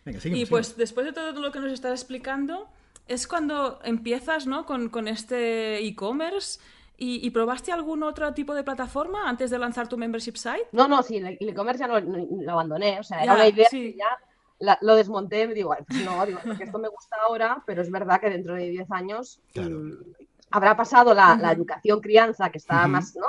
Venga, 0.04 0.20
y 0.22 0.46
pues 0.46 0.76
después 0.76 1.04
de 1.04 1.12
todo 1.12 1.32
lo 1.32 1.50
que 1.50 1.58
nos 1.58 1.72
estás 1.72 2.00
explicando, 2.00 2.68
es 3.08 3.26
cuando 3.26 3.80
empiezas, 3.82 4.46
¿no? 4.46 4.64
Con, 4.64 4.90
con 4.90 5.08
este 5.08 5.84
e-commerce 5.84 6.60
¿Y, 6.98 7.28
probaste 7.30 7.72
algún 7.72 8.02
otro 8.02 8.32
tipo 8.32 8.54
de 8.54 8.64
plataforma 8.64 9.28
antes 9.28 9.50
de 9.50 9.58
lanzar 9.58 9.86
tu 9.86 9.98
membership 9.98 10.36
site? 10.36 10.68
No, 10.72 10.88
no, 10.88 11.02
sí, 11.02 11.16
el 11.16 11.36
e-commerce 11.46 11.80
ya 11.80 11.88
lo, 11.88 12.50
abandoné. 12.50 13.00
O 13.00 13.02
sea, 13.02 13.22
era 13.22 13.34
una 13.34 13.48
idea 13.48 13.68
que 13.70 13.92
ya 13.92 14.18
lo 14.58 14.94
desmonté 14.94 15.42
y 15.42 15.54
digo, 15.54 15.74
pues 15.86 16.04
no, 16.04 16.24
digo, 16.24 16.40
porque 16.44 16.64
esto 16.64 16.78
me 16.78 16.88
gusta 16.88 17.16
ahora, 17.28 17.62
pero 17.66 17.82
es 17.82 17.90
verdad 17.90 18.20
que 18.20 18.30
dentro 18.30 18.54
de 18.54 18.68
10 18.70 18.90
años 18.90 19.40
mm, 19.54 19.92
habrá 20.50 20.76
pasado 20.76 21.14
la, 21.14 21.38
educación 21.52 22.00
crianza 22.00 22.50
que 22.50 22.58
está 22.58 22.86
más, 22.86 23.14
¿no? 23.16 23.26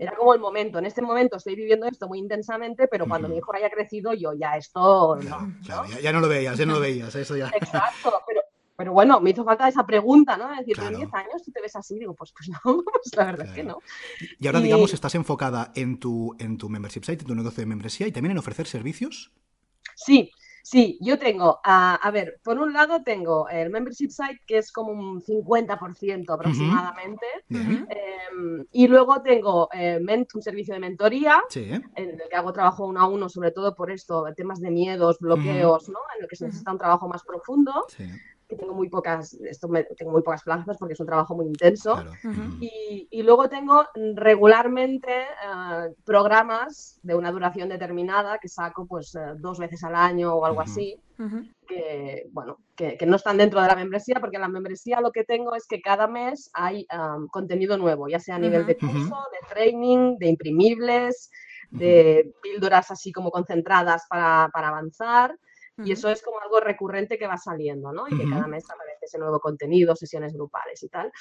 Era 0.00 0.16
como 0.16 0.34
el 0.34 0.40
momento. 0.40 0.80
En 0.80 0.86
este 0.86 1.02
momento 1.02 1.36
estoy 1.36 1.54
viviendo 1.54 1.86
esto 1.86 2.08
muy 2.08 2.18
intensamente, 2.18 2.88
pero 2.88 3.06
cuando 3.06 3.28
mi 3.28 3.36
hijo 3.36 3.54
haya 3.54 3.70
crecido, 3.70 4.12
yo 4.12 4.32
ya 4.34 4.56
esto. 4.56 5.16
no, 5.16 5.54
Ya, 6.02 6.12
no 6.12 6.20
lo 6.20 6.28
veías, 6.28 6.58
ya 6.58 6.66
no 6.66 6.74
lo 6.74 6.80
veías, 6.80 7.14
eso 7.14 7.36
ya. 7.36 7.48
Exacto, 7.54 8.12
pero 8.26 8.42
pero 8.82 8.94
bueno, 8.94 9.20
me 9.20 9.30
hizo 9.30 9.44
falta 9.44 9.68
esa 9.68 9.86
pregunta, 9.86 10.36
¿no? 10.36 10.50
Es 10.52 10.66
decir, 10.66 10.82
en 10.82 10.96
10 10.96 11.14
años 11.14 11.42
tú 11.44 11.52
te 11.52 11.60
ves 11.60 11.76
así, 11.76 12.00
digo, 12.00 12.14
pues, 12.14 12.32
pues 12.32 12.48
no, 12.48 12.58
pues 12.82 13.14
la 13.16 13.26
verdad 13.26 13.46
es 13.46 13.52
que 13.52 13.62
no. 13.62 13.78
Y 14.40 14.46
ahora, 14.48 14.60
digamos, 14.60 14.92
estás 14.92 15.14
enfocada 15.14 15.70
en 15.76 16.00
tu, 16.00 16.34
en 16.40 16.58
tu 16.58 16.68
membership 16.68 17.04
site, 17.04 17.22
en 17.22 17.28
tu 17.28 17.34
negocio 17.36 17.60
de 17.60 17.66
membresía 17.66 18.08
y 18.08 18.12
también 18.12 18.32
en 18.32 18.38
ofrecer 18.38 18.66
servicios. 18.66 19.30
Sí, 19.94 20.32
sí, 20.62 20.98
yo 21.00 21.18
tengo, 21.18 21.60
a, 21.64 22.10
ver, 22.12 22.40
por 22.42 22.58
un 22.58 22.72
lado 22.72 23.02
tengo 23.02 23.48
el 23.48 23.70
membership 23.70 24.10
site, 24.10 24.40
que 24.46 24.58
es 24.58 24.72
como 24.72 24.92
un 24.92 25.20
50% 25.20 26.32
aproximadamente, 26.32 27.26
em, 27.48 28.64
y 28.70 28.88
luego 28.88 29.22
tengo 29.22 29.68
eh, 29.72 30.00
un 30.34 30.42
servicio 30.42 30.74
de 30.74 30.80
mentoría, 30.80 31.42
en 31.54 31.82
el 31.96 32.22
que 32.28 32.36
hago 32.36 32.52
trabajo 32.52 32.86
uno 32.86 33.00
a 33.00 33.08
uno, 33.08 33.28
sobre 33.28 33.50
todo 33.50 33.74
por 33.74 33.90
esto, 33.90 34.24
temas 34.36 34.60
de 34.60 34.70
miedos, 34.70 35.18
bloqueos, 35.18 35.88
¿no? 35.88 35.98
En 36.16 36.22
el 36.22 36.28
que 36.28 36.36
se 36.36 36.46
necesita 36.46 36.72
un 36.72 36.78
trabajo 36.78 37.08
más 37.08 37.22
profundo. 37.22 37.86
Sí 37.88 38.04
que 38.52 38.62
tengo 38.62 38.74
muy 38.74 38.88
pocas, 38.88 39.34
esto 39.34 39.66
me- 39.68 39.84
tengo 39.84 40.12
muy 40.12 40.22
pocas 40.22 40.42
plazas 40.42 40.76
porque 40.78 40.94
es 40.94 41.00
un 41.00 41.06
trabajo 41.06 41.34
muy 41.34 41.46
intenso. 41.46 41.94
Claro. 41.94 42.10
Y, 42.60 43.08
y 43.10 43.22
luego 43.22 43.48
tengo 43.48 43.84
regularmente 44.14 45.10
eh, 45.22 45.94
programas 46.04 46.98
de 47.02 47.14
una 47.14 47.30
duración 47.32 47.68
determinada 47.68 48.38
que 48.38 48.48
saco 48.48 48.86
pues 48.86 49.14
eh, 49.14 49.20
dos 49.38 49.58
veces 49.58 49.82
al 49.84 49.94
año 49.94 50.34
o 50.34 50.44
algo 50.44 50.60
así, 50.60 50.98
que, 51.68 52.26
bueno, 52.32 52.58
que, 52.74 52.96
que 52.98 53.06
no 53.06 53.16
están 53.16 53.36
dentro 53.38 53.60
de 53.62 53.68
la 53.68 53.76
membresía, 53.76 54.16
porque 54.20 54.36
en 54.36 54.42
la 54.42 54.48
membresía 54.48 55.00
lo 55.00 55.12
que 55.12 55.24
tengo 55.24 55.54
es 55.54 55.66
que 55.68 55.80
cada 55.80 56.06
mes 56.08 56.50
hay 56.52 56.86
um, 56.92 57.28
contenido 57.28 57.78
nuevo, 57.78 58.08
ya 58.08 58.18
sea 58.18 58.34
a 58.36 58.38
nivel 58.40 58.66
de 58.66 58.76
curso, 58.76 59.16
de 59.30 59.48
training, 59.54 60.16
de 60.18 60.28
imprimibles, 60.28 61.30
de 61.70 62.32
píldoras 62.42 62.90
así 62.90 63.12
como 63.12 63.30
concentradas 63.30 64.02
para, 64.10 64.50
para 64.52 64.68
avanzar. 64.68 65.38
Y 65.84 65.92
eso 65.92 66.08
es 66.08 66.22
como 66.22 66.40
algo 66.40 66.60
recurrente 66.60 67.18
que 67.18 67.26
va 67.26 67.36
saliendo, 67.38 67.92
¿no? 67.92 68.06
Y 68.08 68.16
que 68.16 68.28
cada 68.30 68.46
mes 68.46 68.64
aparece 68.70 69.04
ese 69.06 69.18
nuevo 69.18 69.40
contenido, 69.40 69.94
sesiones 69.96 70.32
grupales 70.34 70.82
y 70.82 70.88
tal. 70.88 71.12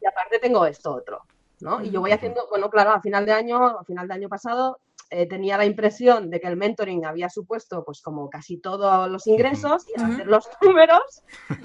Y 0.00 0.06
aparte 0.06 0.38
tengo 0.38 0.64
esto 0.66 0.94
otro, 0.94 1.22
¿no? 1.60 1.82
Y 1.82 1.90
yo 1.90 2.00
voy 2.00 2.10
haciendo, 2.12 2.46
bueno, 2.50 2.70
claro, 2.70 2.90
a 2.92 3.00
final 3.00 3.24
de 3.26 3.32
año, 3.32 3.64
a 3.64 3.84
final 3.84 4.06
de 4.08 4.14
año 4.14 4.28
pasado, 4.28 4.78
eh, 5.10 5.26
tenía 5.28 5.56
la 5.56 5.64
impresión 5.64 6.30
de 6.30 6.40
que 6.40 6.48
el 6.48 6.56
mentoring 6.56 7.04
había 7.06 7.28
supuesto, 7.28 7.84
pues, 7.84 8.02
como 8.02 8.28
casi 8.28 8.58
todos 8.58 9.08
los 9.08 9.26
ingresos, 9.28 9.86
y 9.88 10.00
al 10.00 10.12
hacer 10.12 10.26
los 10.26 10.48
números, 10.62 11.22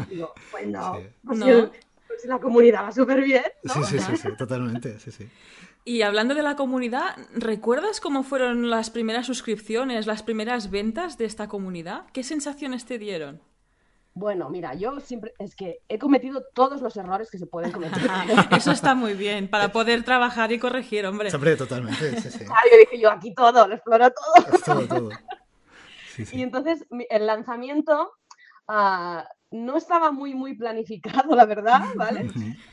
digo, 0.10 0.34
pues 0.52 0.68
no, 0.68 0.96
Sí. 0.96 1.08
pues, 1.26 1.40
No. 1.40 1.72
Pues 2.22 2.30
la 2.30 2.40
comunidad 2.40 2.84
va 2.84 2.92
súper 2.92 3.22
bien, 3.22 3.44
¿no? 3.64 3.74
Sí, 3.74 3.84
sí, 3.84 4.00
sí, 4.00 4.18
sí, 4.18 4.30
totalmente, 4.38 5.00
sí, 5.00 5.12
sí. 5.12 5.30
Y 5.84 6.04
hablando 6.04 6.36
de 6.36 6.44
la 6.44 6.56
comunidad, 6.56 7.16
¿recuerdas 7.34 8.00
cómo 8.00 8.22
fueron 8.24 8.70
las 8.70 8.92
primeras 8.92 9.26
suscripciones, 9.26 10.06
las 10.06 10.22
primeras 10.22 10.70
ventas 10.70 11.18
de 11.18 11.26
esta 11.26 11.48
comunidad? 11.48 12.06
¿Qué 12.14 12.24
sensaciones 12.24 12.86
te 12.86 13.00
dieron? 13.00 13.42
Bueno, 14.14 14.50
mira, 14.50 14.76
yo 14.76 15.00
siempre, 15.00 15.34
es 15.40 15.56
que 15.56 15.80
he 15.88 15.98
cometido 15.98 16.44
todos 16.54 16.82
los 16.82 16.96
errores 16.98 17.32
que 17.32 17.40
se 17.40 17.48
pueden 17.48 17.72
cometer. 17.72 17.98
Eso 18.52 18.72
está 18.72 18.94
muy 18.94 19.14
bien, 19.14 19.50
para 19.50 19.72
poder 19.72 20.04
trabajar 20.04 20.52
y 20.52 20.60
corregir, 20.60 21.06
hombre. 21.08 21.34
Hombre, 21.34 21.56
totalmente, 21.56 22.22
sí, 22.22 22.30
sí. 22.30 22.46
Claro, 22.46 22.68
yo 22.72 22.78
dije 22.78 23.00
yo 23.00 23.10
aquí 23.10 23.34
todo, 23.34 23.68
lo 23.68 23.74
exploro 23.74 24.12
todo. 24.12 24.60
Todo, 24.66 24.88
todo. 24.88 25.10
Sí, 26.14 26.26
Y 26.34 26.42
entonces 26.44 26.86
el 27.10 27.26
lanzamiento 27.26 28.12
ah, 28.68 29.26
no 29.52 29.78
estaba 29.78 30.12
muy, 30.12 30.34
muy 30.34 30.56
planificado, 30.56 31.36
la 31.36 31.46
verdad, 31.46 31.82
¿vale? 31.96 32.28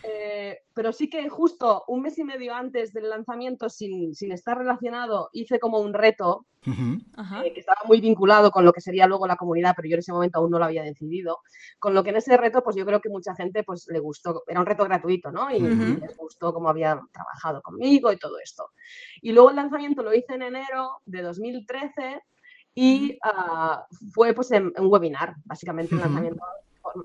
Eh, 0.04 0.58
pero 0.72 0.92
sí 0.92 1.10
que 1.10 1.28
justo 1.28 1.84
un 1.88 2.02
mes 2.02 2.18
y 2.18 2.24
medio 2.24 2.54
antes 2.54 2.92
del 2.92 3.10
lanzamiento, 3.10 3.68
sin, 3.68 4.14
sin 4.14 4.32
estar 4.32 4.56
relacionado, 4.56 5.28
hice 5.32 5.58
como 5.58 5.80
un 5.80 5.92
reto 5.92 6.46
eh, 6.66 7.52
que 7.52 7.60
estaba 7.60 7.80
muy 7.86 8.00
vinculado 8.00 8.50
con 8.50 8.64
lo 8.64 8.72
que 8.72 8.80
sería 8.80 9.06
luego 9.06 9.26
la 9.26 9.36
comunidad, 9.36 9.74
pero 9.76 9.88
yo 9.88 9.94
en 9.94 10.00
ese 10.00 10.12
momento 10.12 10.38
aún 10.38 10.50
no 10.50 10.58
lo 10.58 10.64
había 10.66 10.82
decidido. 10.82 11.38
Con 11.78 11.94
lo 11.94 12.04
que 12.04 12.10
en 12.10 12.16
ese 12.16 12.36
reto, 12.36 12.62
pues 12.62 12.76
yo 12.76 12.86
creo 12.86 13.00
que 13.00 13.08
mucha 13.08 13.34
gente 13.34 13.64
pues 13.64 13.86
le 13.88 13.98
gustó, 13.98 14.44
era 14.46 14.60
un 14.60 14.66
reto 14.66 14.84
gratuito, 14.84 15.30
¿no? 15.32 15.50
Y, 15.50 15.60
les 15.60 16.16
gustó 16.16 16.52
cómo 16.52 16.68
había 16.68 17.00
trabajado 17.12 17.60
conmigo 17.62 18.12
y 18.12 18.16
todo 18.16 18.38
esto. 18.38 18.70
Y 19.20 19.32
luego 19.32 19.50
el 19.50 19.56
lanzamiento 19.56 20.02
lo 20.02 20.14
hice 20.14 20.34
en 20.34 20.42
enero 20.42 21.00
de 21.06 21.22
2013 21.22 22.22
y 22.74 23.18
ah, 23.24 23.84
fue 24.12 24.34
pues 24.34 24.50
en, 24.52 24.72
un 24.78 24.86
webinar, 24.86 25.34
básicamente 25.44 25.94
el 25.94 26.00
lanzamiento 26.00 26.44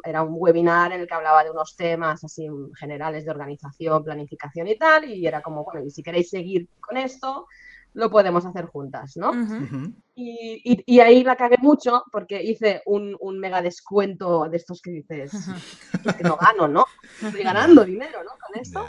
era 0.04 0.22
un 0.24 0.36
webinar 0.38 0.92
en 0.92 1.02
el 1.02 1.08
que 1.08 1.14
hablaba 1.14 1.44
de 1.44 1.52
unos 1.52 1.76
temas 1.76 2.24
así 2.24 2.48
generales 2.80 3.26
de 3.26 3.32
organización, 3.32 4.04
planificación 4.04 4.68
y 4.68 4.78
tal, 4.78 5.06
y 5.10 5.26
era 5.28 5.42
como, 5.42 5.64
bueno, 5.64 5.86
y 5.86 5.92
si 5.92 6.02
queréis 6.04 6.30
seguir 6.30 6.68
con 6.80 6.98
esto, 6.98 7.48
lo 7.94 8.10
podemos 8.10 8.46
hacer 8.46 8.66
juntas, 8.66 9.16
¿no? 9.18 9.32
Y, 10.16 10.62
y- 10.64 10.84
y 10.96 11.00
ahí 11.00 11.24
la 11.24 11.36
cagué 11.36 11.58
mucho 11.60 12.04
porque 12.12 12.42
hice 12.44 12.82
un, 12.86 13.16
un 13.20 13.40
mega 13.40 13.62
descuento 13.62 14.48
de 14.50 14.58
estos 14.58 14.82
que 14.82 14.92
dices, 14.92 15.34
"Es 16.06 16.16
que 16.16 16.24
no 16.24 16.36
gano, 16.38 16.68
¿no? 16.68 16.86
Estoy 17.22 17.44
ganando 17.44 17.84
dinero, 17.86 18.24
¿no? 18.24 18.32
Con 18.32 18.60
esto. 18.62 18.86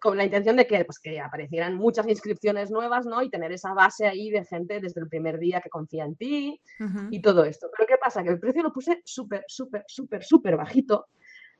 Con 0.00 0.16
la 0.16 0.24
intención 0.24 0.56
de 0.56 0.66
que, 0.66 0.84
pues, 0.84 0.98
que 0.98 1.20
aparecieran 1.20 1.76
muchas 1.76 2.08
inscripciones 2.08 2.70
nuevas, 2.70 3.06
¿no? 3.06 3.22
Y 3.22 3.30
tener 3.30 3.52
esa 3.52 3.74
base 3.74 4.06
ahí 4.06 4.30
de 4.30 4.44
gente 4.44 4.80
desde 4.80 5.00
el 5.00 5.08
primer 5.08 5.38
día 5.38 5.60
que 5.60 5.68
confía 5.68 6.04
en 6.04 6.16
ti 6.16 6.60
y 7.10 7.20
todo 7.20 7.44
esto. 7.44 7.68
Pero 7.76 7.86
¿qué 7.86 7.96
pasa? 7.98 8.22
Que 8.22 8.30
el 8.30 8.40
precio 8.40 8.62
lo 8.62 8.72
puse 8.72 9.02
súper, 9.04 9.44
súper, 9.46 9.84
súper, 9.86 10.24
súper 10.24 10.56
bajito 10.56 11.06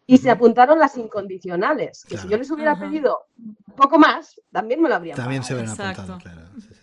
y 0.06 0.18
se 0.18 0.30
apuntaron 0.30 0.78
las 0.78 0.97
incondicionales, 0.97 2.04
que 2.04 2.16
si 2.16 2.26
yo 2.28 2.37
les 2.37 2.50
hubiera 2.50 2.76
pedido 2.76 3.26
un 3.38 3.75
poco 3.76 3.97
más, 3.99 4.40
también 4.50 4.82
me 4.82 4.88
lo 4.88 4.97
habrían 4.97 5.16
También 5.16 5.42
pagado. 5.42 5.76
se 5.76 5.82
ven 5.82 5.90
apuntado, 5.92 6.18
claro. 6.18 6.49
Sí, 6.59 6.68
sí. 6.75 6.79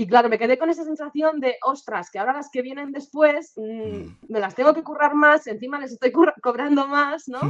Y 0.00 0.06
claro, 0.06 0.28
me 0.28 0.38
quedé 0.38 0.56
con 0.58 0.70
esa 0.70 0.84
sensación 0.84 1.40
de, 1.40 1.56
ostras, 1.62 2.08
que 2.08 2.20
ahora 2.20 2.32
las 2.32 2.50
que 2.52 2.62
vienen 2.62 2.92
después 2.92 3.52
mm, 3.56 3.78
Mm. 3.98 4.18
me 4.28 4.38
las 4.38 4.54
tengo 4.54 4.72
que 4.72 4.84
currar 4.84 5.14
más, 5.14 5.46
encima 5.48 5.80
les 5.80 5.92
estoy 5.92 6.12
cobrando 6.40 6.86
más, 6.86 7.26
¿no? 7.26 7.40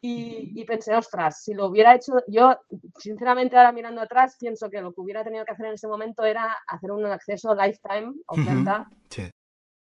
Y, 0.00 0.52
y 0.58 0.64
pensé, 0.64 0.96
ostras, 0.96 1.42
si 1.42 1.52
lo 1.52 1.66
hubiera 1.66 1.94
hecho, 1.94 2.14
yo 2.28 2.56
sinceramente 2.98 3.56
ahora 3.58 3.72
mirando 3.72 4.00
atrás, 4.00 4.36
pienso 4.40 4.70
que 4.70 4.80
lo 4.80 4.94
que 4.94 5.02
hubiera 5.02 5.22
tenido 5.22 5.44
que 5.44 5.52
hacer 5.52 5.66
en 5.66 5.74
ese 5.74 5.86
momento 5.86 6.24
era 6.24 6.56
hacer 6.66 6.90
un 6.92 7.04
acceso 7.04 7.54
lifetime, 7.54 8.14
oferta, 8.26 8.88
Sí. 9.10 9.30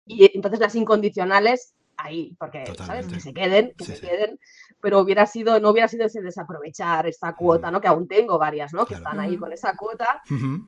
y 0.05 0.31
entonces 0.33 0.61
las 0.61 0.75
incondicionales 0.75 1.73
ahí, 1.97 2.33
porque, 2.39 2.59
¿sabes? 2.65 2.77
Totalmente. 2.77 3.15
Que 3.15 3.19
se 3.19 3.33
queden, 3.33 3.73
que 3.77 3.83
Sí, 3.83 3.91
se 3.91 3.97
sí. 3.99 4.07
queden, 4.07 4.39
pero 4.81 4.99
hubiera 5.01 5.25
sido, 5.25 5.59
no 5.59 5.71
hubiera 5.71 5.89
sido 5.89 6.05
ese 6.05 6.21
desaprovechar 6.21 7.05
esta 7.07 7.35
cuota, 7.35 7.69
¿no? 7.71 7.81
Que 7.81 7.89
aún 7.89 8.07
tengo 8.07 8.37
varias, 8.39 8.71
¿no? 8.71 8.85
Que 8.85 8.95
Claro. 8.95 9.03
están 9.03 9.19
ahí 9.19 9.35
con 9.37 9.51
esa 9.51 9.75
cuota 9.75 10.21
Ujú. 10.31 10.65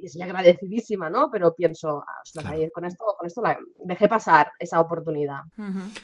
Y 0.00 0.06
estoy 0.06 0.22
agradecidísima, 0.22 1.10
¿no? 1.10 1.30
Pero 1.30 1.54
pienso, 1.54 2.04
ah, 2.06 2.20
ostras, 2.22 2.44
Claro. 2.46 2.70
con 2.72 2.84
esto, 2.84 3.04
con 3.18 3.26
esto 3.26 3.42
la, 3.42 3.58
dejé 3.84 4.08
pasar 4.08 4.52
esa 4.58 4.80
oportunidad. 4.80 5.40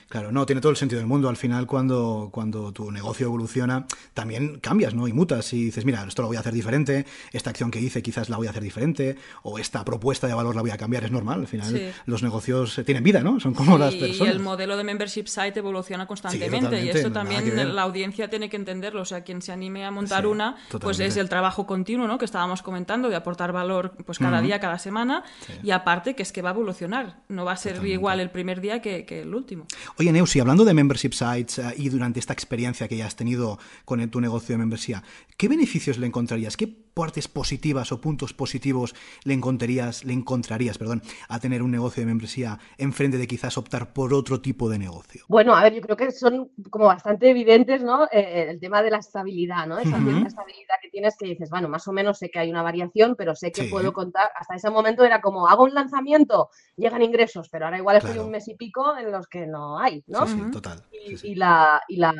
Claro, 0.08 0.32
no, 0.32 0.46
tiene 0.46 0.60
todo 0.60 0.70
el 0.70 0.76
sentido 0.76 0.98
del 1.00 1.06
mundo. 1.08 1.28
Al 1.28 1.36
final, 1.36 1.66
cuando, 1.66 2.28
cuando 2.32 2.72
tu 2.72 2.90
negocio 2.90 3.26
evoluciona, 3.26 3.86
también 4.14 4.58
cambias, 4.60 4.94
¿no? 4.94 5.08
Y 5.08 5.12
mutas 5.12 5.52
y 5.52 5.64
dices, 5.66 5.84
mira, 5.84 6.04
esto 6.06 6.22
lo 6.22 6.28
voy 6.28 6.36
a 6.36 6.40
hacer 6.40 6.52
diferente, 6.52 7.06
esta 7.32 7.50
acción 7.50 7.70
que 7.70 7.80
hice 7.80 8.02
quizás 8.02 8.28
la 8.28 8.36
voy 8.36 8.46
a 8.46 8.50
hacer 8.50 8.62
diferente, 8.62 9.16
o 9.42 9.58
esta 9.58 9.84
propuesta 9.84 10.26
de 10.26 10.34
valor 10.34 10.54
la 10.54 10.62
voy 10.62 10.70
a 10.70 10.76
cambiar, 10.76 11.04
es 11.04 11.10
normal. 11.12 11.40
Al 11.40 11.46
final, 11.48 11.68
Sí. 11.74 11.90
los 12.06 12.22
negocios 12.22 12.78
eh, 12.78 12.84
tienen 12.84 13.02
vida, 13.04 13.20
¿no? 13.22 13.40
Son 13.40 13.54
como 13.54 13.78
las 13.78 13.94
Y 13.94 14.00
personas. 14.00 14.34
el 14.34 14.40
modelo 14.40 14.76
de 14.76 14.84
membership 14.84 15.26
site 15.26 15.58
evoluciona 15.58 16.06
constantemente 16.06 16.80
y 16.82 16.92
ver. 16.92 17.12
también 17.12 17.74
la 17.74 17.82
audiencia 17.82 18.28
tiene 18.28 18.48
que 18.48 18.56
entenderlo. 18.56 19.02
O 19.02 19.04
sea, 19.04 19.22
quien 19.22 19.42
se 19.42 19.52
anime 19.52 19.84
a 19.84 19.90
montar 19.90 20.22
Sí, 20.22 20.26
una, 20.28 20.56
pues 20.80 21.00
es 21.00 21.16
el 21.16 21.28
trabajo 21.28 21.66
continuo, 21.66 22.06
¿no? 22.06 22.18
Que 22.18 22.24
estábamos 22.24 22.62
comentando, 22.62 23.08
de 23.08 23.16
aportar 23.16 23.52
valor 23.52 23.83
pues 23.92 24.18
cada 24.18 24.40
día, 24.40 24.60
cada 24.60 24.78
semana. 24.78 25.24
Sí. 25.46 25.52
Y 25.62 25.70
aparte 25.70 26.14
que 26.14 26.22
es 26.22 26.32
que 26.32 26.42
va 26.42 26.50
a 26.50 26.52
evolucionar. 26.52 27.22
No 27.28 27.44
va 27.44 27.52
a 27.52 27.56
ser 27.56 27.72
Totalmente. 27.72 27.94
igual 27.94 28.20
el 28.20 28.30
primer 28.30 28.60
día 28.60 28.80
que, 28.82 29.04
que 29.04 29.22
el 29.22 29.34
último. 29.34 29.66
Oye, 29.98 30.12
Neusi, 30.12 30.40
hablando 30.40 30.64
de 30.64 30.74
membership 30.74 31.12
sites 31.12 31.58
eh, 31.58 31.74
y 31.76 31.88
durante 31.88 32.20
esta 32.20 32.32
experiencia 32.32 32.88
que 32.88 32.96
ya 32.96 33.06
has 33.06 33.16
tenido 33.16 33.58
con 33.84 34.00
el- 34.00 34.10
tu 34.10 34.20
negocio 34.20 34.54
de 34.54 34.58
membresía, 34.58 35.02
¿qué 35.36 35.48
beneficios 35.48 35.98
le 35.98 36.06
encontrarías? 36.06 36.56
¿Qué 36.56 36.83
partes 36.94 37.28
positivas 37.28 37.90
o 37.92 38.00
puntos 38.00 38.32
positivos 38.32 38.94
le 39.24 39.34
encontrarías, 39.34 40.04
le 40.04 40.12
encontrarías 40.12 40.78
perdón, 40.78 41.02
a 41.28 41.40
tener 41.40 41.62
un 41.62 41.70
negocio 41.72 42.00
de 42.00 42.06
membresía 42.06 42.58
enfrente 42.78 43.18
de 43.18 43.26
quizás 43.26 43.58
optar 43.58 43.92
por 43.92 44.14
otro 44.14 44.40
tipo 44.40 44.68
de 44.68 44.78
negocio? 44.78 45.24
Bueno, 45.28 45.54
a 45.56 45.62
ver, 45.62 45.74
yo 45.74 45.80
creo 45.80 45.96
que 45.96 46.10
son 46.12 46.50
como 46.70 46.86
bastante 46.86 47.28
evidentes, 47.30 47.82
¿no? 47.82 48.04
Eh, 48.12 48.46
el 48.48 48.60
tema 48.60 48.82
de 48.82 48.90
la 48.90 48.98
estabilidad, 48.98 49.66
¿no? 49.66 49.78
Esa 49.78 49.98
cierta 50.00 50.28
estabilidad 50.28 50.74
que 50.80 50.88
tienes 50.90 51.16
que 51.18 51.26
dices, 51.26 51.50
bueno, 51.50 51.68
más 51.68 51.86
o 51.88 51.92
menos 51.92 52.18
sé 52.18 52.30
que 52.30 52.38
hay 52.38 52.50
una 52.50 52.62
variación, 52.62 53.16
pero 53.16 53.34
sé 53.34 53.50
que 53.52 53.62
Sí. 53.64 53.68
puedo 53.68 53.92
contar. 53.92 54.28
Hasta 54.36 54.54
ese 54.54 54.70
momento 54.70 55.04
era 55.04 55.20
como, 55.20 55.48
hago 55.48 55.64
un 55.64 55.74
lanzamiento, 55.74 56.50
llegan 56.76 57.02
ingresos, 57.02 57.48
pero 57.50 57.64
ahora 57.64 57.78
igual 57.78 57.96
estoy 57.96 58.12
Claro. 58.12 58.26
un 58.26 58.30
mes 58.32 58.46
y 58.48 58.54
pico 58.54 58.96
en 58.96 59.10
los 59.10 59.26
que 59.26 59.46
no 59.46 59.78
hay, 59.78 60.04
¿no? 60.06 60.26
Sí, 60.26 60.40
total. 60.52 60.82
Y, 60.92 61.08
Sí, 61.08 61.16
sí. 61.18 61.28
y 61.32 61.34
la, 61.34 61.82
y 61.88 61.96
la, 61.96 62.12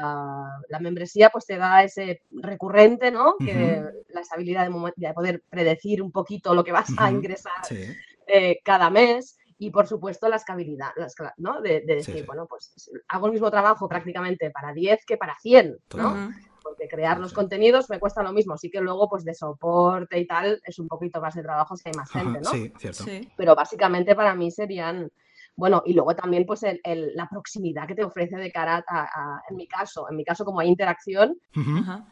la 0.69 0.79
membresía 0.81 1.31
pues 1.31 1.47
te 1.47 1.57
da 1.57 1.83
ese 1.85 2.23
recurrente, 2.33 3.11
¿no? 3.11 3.37
Que 3.39 3.83
la 4.11 4.21
estabilidad 4.21 4.64
de, 4.69 4.93
de 4.97 5.13
poder 5.15 5.43
predecir 5.49 6.03
un 6.03 6.11
poquito 6.13 6.55
lo 6.55 6.65
que 6.65 6.73
vas 6.73 6.89
a 6.99 7.11
ingresar 7.11 7.65
Sí, 7.69 7.85
eh, 8.27 8.59
cada 8.65 8.91
mes 8.91 9.39
y 9.59 9.71
por 9.71 9.87
supuesto 9.87 10.29
la 10.29 10.37
escalabilidad, 10.37 10.91
la 10.97 11.07
escala- 11.07 11.35
¿no? 11.37 11.61
De, 11.61 11.81
de 11.83 12.03
Sí, 12.03 12.11
decir, 12.13 12.21
sí. 12.21 12.27
bueno, 12.27 12.47
pues 12.47 12.91
hago 13.09 13.27
el 13.27 13.33
mismo 13.33 13.51
trabajo 13.51 13.89
prácticamente 13.89 14.51
para 14.51 14.73
10 14.73 15.05
que 15.07 15.17
para 15.17 15.37
100, 15.39 15.77
¿no? 15.97 16.33
Porque 16.63 16.89
crear 16.89 17.17
Sí, 17.17 17.21
los 17.23 17.31
sí. 17.31 17.35
contenidos 17.37 17.89
me 17.91 18.01
cuesta 18.01 18.23
lo 18.23 18.33
mismo, 18.33 18.57
sí 18.57 18.71
que 18.71 18.81
luego 18.81 19.09
pues 19.09 19.25
de 19.25 19.35
soporte 19.35 20.19
y 20.19 20.27
tal 20.27 20.61
es 20.65 20.79
un 20.79 20.89
poquito 20.89 21.21
más 21.21 21.35
de 21.35 21.43
trabajo 21.43 21.77
si 21.77 21.89
hay 21.89 21.95
más 21.95 22.11
gente, 22.11 22.41
¿no? 22.41 22.51
sí, 22.51 22.73
cierto. 22.79 23.05
Sí. 23.05 23.31
Pero 23.37 23.55
básicamente 23.55 24.15
para 24.17 24.35
mí 24.35 24.51
serían, 24.51 25.11
bueno, 25.57 25.83
y 25.87 25.93
luego 25.93 26.17
también 26.17 26.47
pues 26.47 26.63
el- 26.65 26.81
el- 26.83 27.15
la 27.15 27.29
proximidad 27.29 27.87
que 27.87 27.95
te 27.95 28.03
ofrece 28.05 28.37
de 28.37 28.51
cara 28.51 28.83
a, 28.89 29.03
a- 29.03 29.43
en 29.51 29.57
mi 29.57 29.69
caso, 29.69 30.09
en 30.11 30.17
mi 30.17 30.25
caso 30.25 30.45
como 30.45 30.59
hay 30.61 30.69
interacción, 30.69 31.37
Ujú. 31.55 31.79
Ajá. 31.79 32.05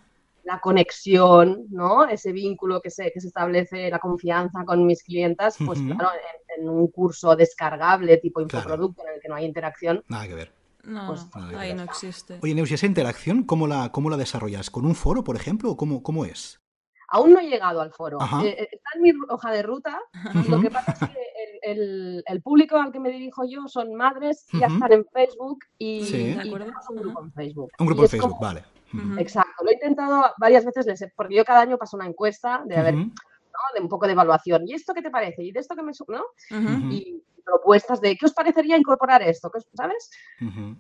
La 0.44 0.60
conexión, 0.60 1.66
¿no? 1.70 2.04
Ese 2.06 2.32
vínculo 2.32 2.80
que 2.80 2.90
se, 2.90 3.10
que 3.12 3.20
se 3.20 3.28
establece, 3.28 3.90
la 3.90 3.98
confianza 3.98 4.64
con 4.64 4.84
mis 4.86 5.02
clientas, 5.02 5.56
pues 5.64 5.80
claro, 5.80 6.08
en, 6.56 6.62
en 6.64 6.68
un 6.68 6.88
curso 6.88 7.34
descargable 7.36 8.16
tipo 8.18 8.40
Claro. 8.46 8.58
infoproducto 8.58 9.02
en 9.06 9.14
el 9.14 9.20
que 9.20 9.28
no 9.28 9.34
hay 9.36 9.44
interacción, 9.44 10.02
Nada 10.08 10.26
que 10.26 10.34
ver. 10.34 10.52
No, 10.84 11.06
Pues, 11.06 11.26
ahí 11.34 11.68
ya 11.68 11.74
no 11.76 11.84
existe. 11.84 12.40
Oye, 12.42 12.54
Neusi, 12.56 12.74
¿esa 12.74 12.86
interacción 12.86 13.44
cómo 13.44 13.68
la, 13.68 13.92
cómo 13.92 14.10
la 14.10 14.16
desarrollas? 14.16 14.68
¿Con 14.68 14.84
un 14.84 14.96
foro, 14.96 15.22
por 15.22 15.36
ejemplo? 15.36 15.70
¿O 15.70 15.76
cómo, 15.76 16.02
cómo 16.02 16.24
es? 16.24 16.58
aún 17.14 17.34
no 17.34 17.40
he 17.40 17.46
llegado 17.46 17.82
al 17.82 17.92
foro. 17.92 18.16
Eh, 18.42 18.48
eh, 18.58 18.68
está 18.72 18.90
en 18.94 19.02
mi 19.02 19.12
hoja 19.28 19.50
de 19.52 19.62
ruta. 19.62 20.00
y 20.34 20.48
Lo 20.50 20.58
que 20.62 20.70
pasa 20.70 20.92
es 20.92 20.98
que 21.10 21.14
el, 21.62 21.78
el, 21.78 22.24
el 22.26 22.40
público 22.40 22.76
al 22.78 22.90
que 22.90 22.98
me 23.00 23.10
dirijo 23.10 23.42
yo 23.46 23.68
son 23.68 23.94
madres, 23.94 24.46
ya 24.54 24.66
Ujú. 24.66 24.74
están 24.76 24.92
en 24.92 25.04
Facebook 25.12 25.58
y, 25.76 26.04
Sí. 26.06 26.34
y 26.42 26.48
un 26.50 26.96
grupo 26.96 27.22
en 27.22 27.32
Facebook. 27.34 27.70
Un 27.78 27.86
grupo 27.86 28.00
Y 28.00 28.02
de 28.02 28.06
es 28.06 28.10
Facebook, 28.12 28.30
como- 28.30 28.40
vale. 28.40 28.64
Exacto, 29.18 29.41
lo 29.62 29.70
he 29.70 29.74
intentado 29.74 30.24
varias 30.38 30.64
veces, 30.64 30.86
les 30.86 31.02
he- 31.02 31.12
porque 31.16 31.34
yo 31.36 31.44
cada 31.44 31.60
año 31.60 31.78
paso 31.78 31.96
una 31.96 32.06
encuesta 32.06 32.62
de, 32.64 32.76
a 32.76 32.82
ver, 32.82 32.94
Ujú. 32.94 33.04
¿no? 33.04 33.74
de 33.74 33.80
un 33.80 33.88
poco 33.88 34.06
de 34.06 34.12
evaluación. 34.12 34.62
¿Y 34.66 34.74
esto 34.74 34.94
qué 34.94 35.02
te 35.02 35.10
parece? 35.10 35.42
¿Y 35.44 35.52
de 35.52 35.60
esto 35.60 35.74
qué 35.76 35.82
me... 35.82 35.92
¿no? 36.08 36.24
Y 36.90 37.22
propuestas 37.44 38.00
de, 38.00 38.16
¿qué 38.16 38.26
os 38.26 38.32
parecería 38.34 38.76
incorporar 38.76 39.20
esto? 39.22 39.50
¿Qué 39.50 39.58
os- 39.58 39.68
¿Sabes? 39.74 40.10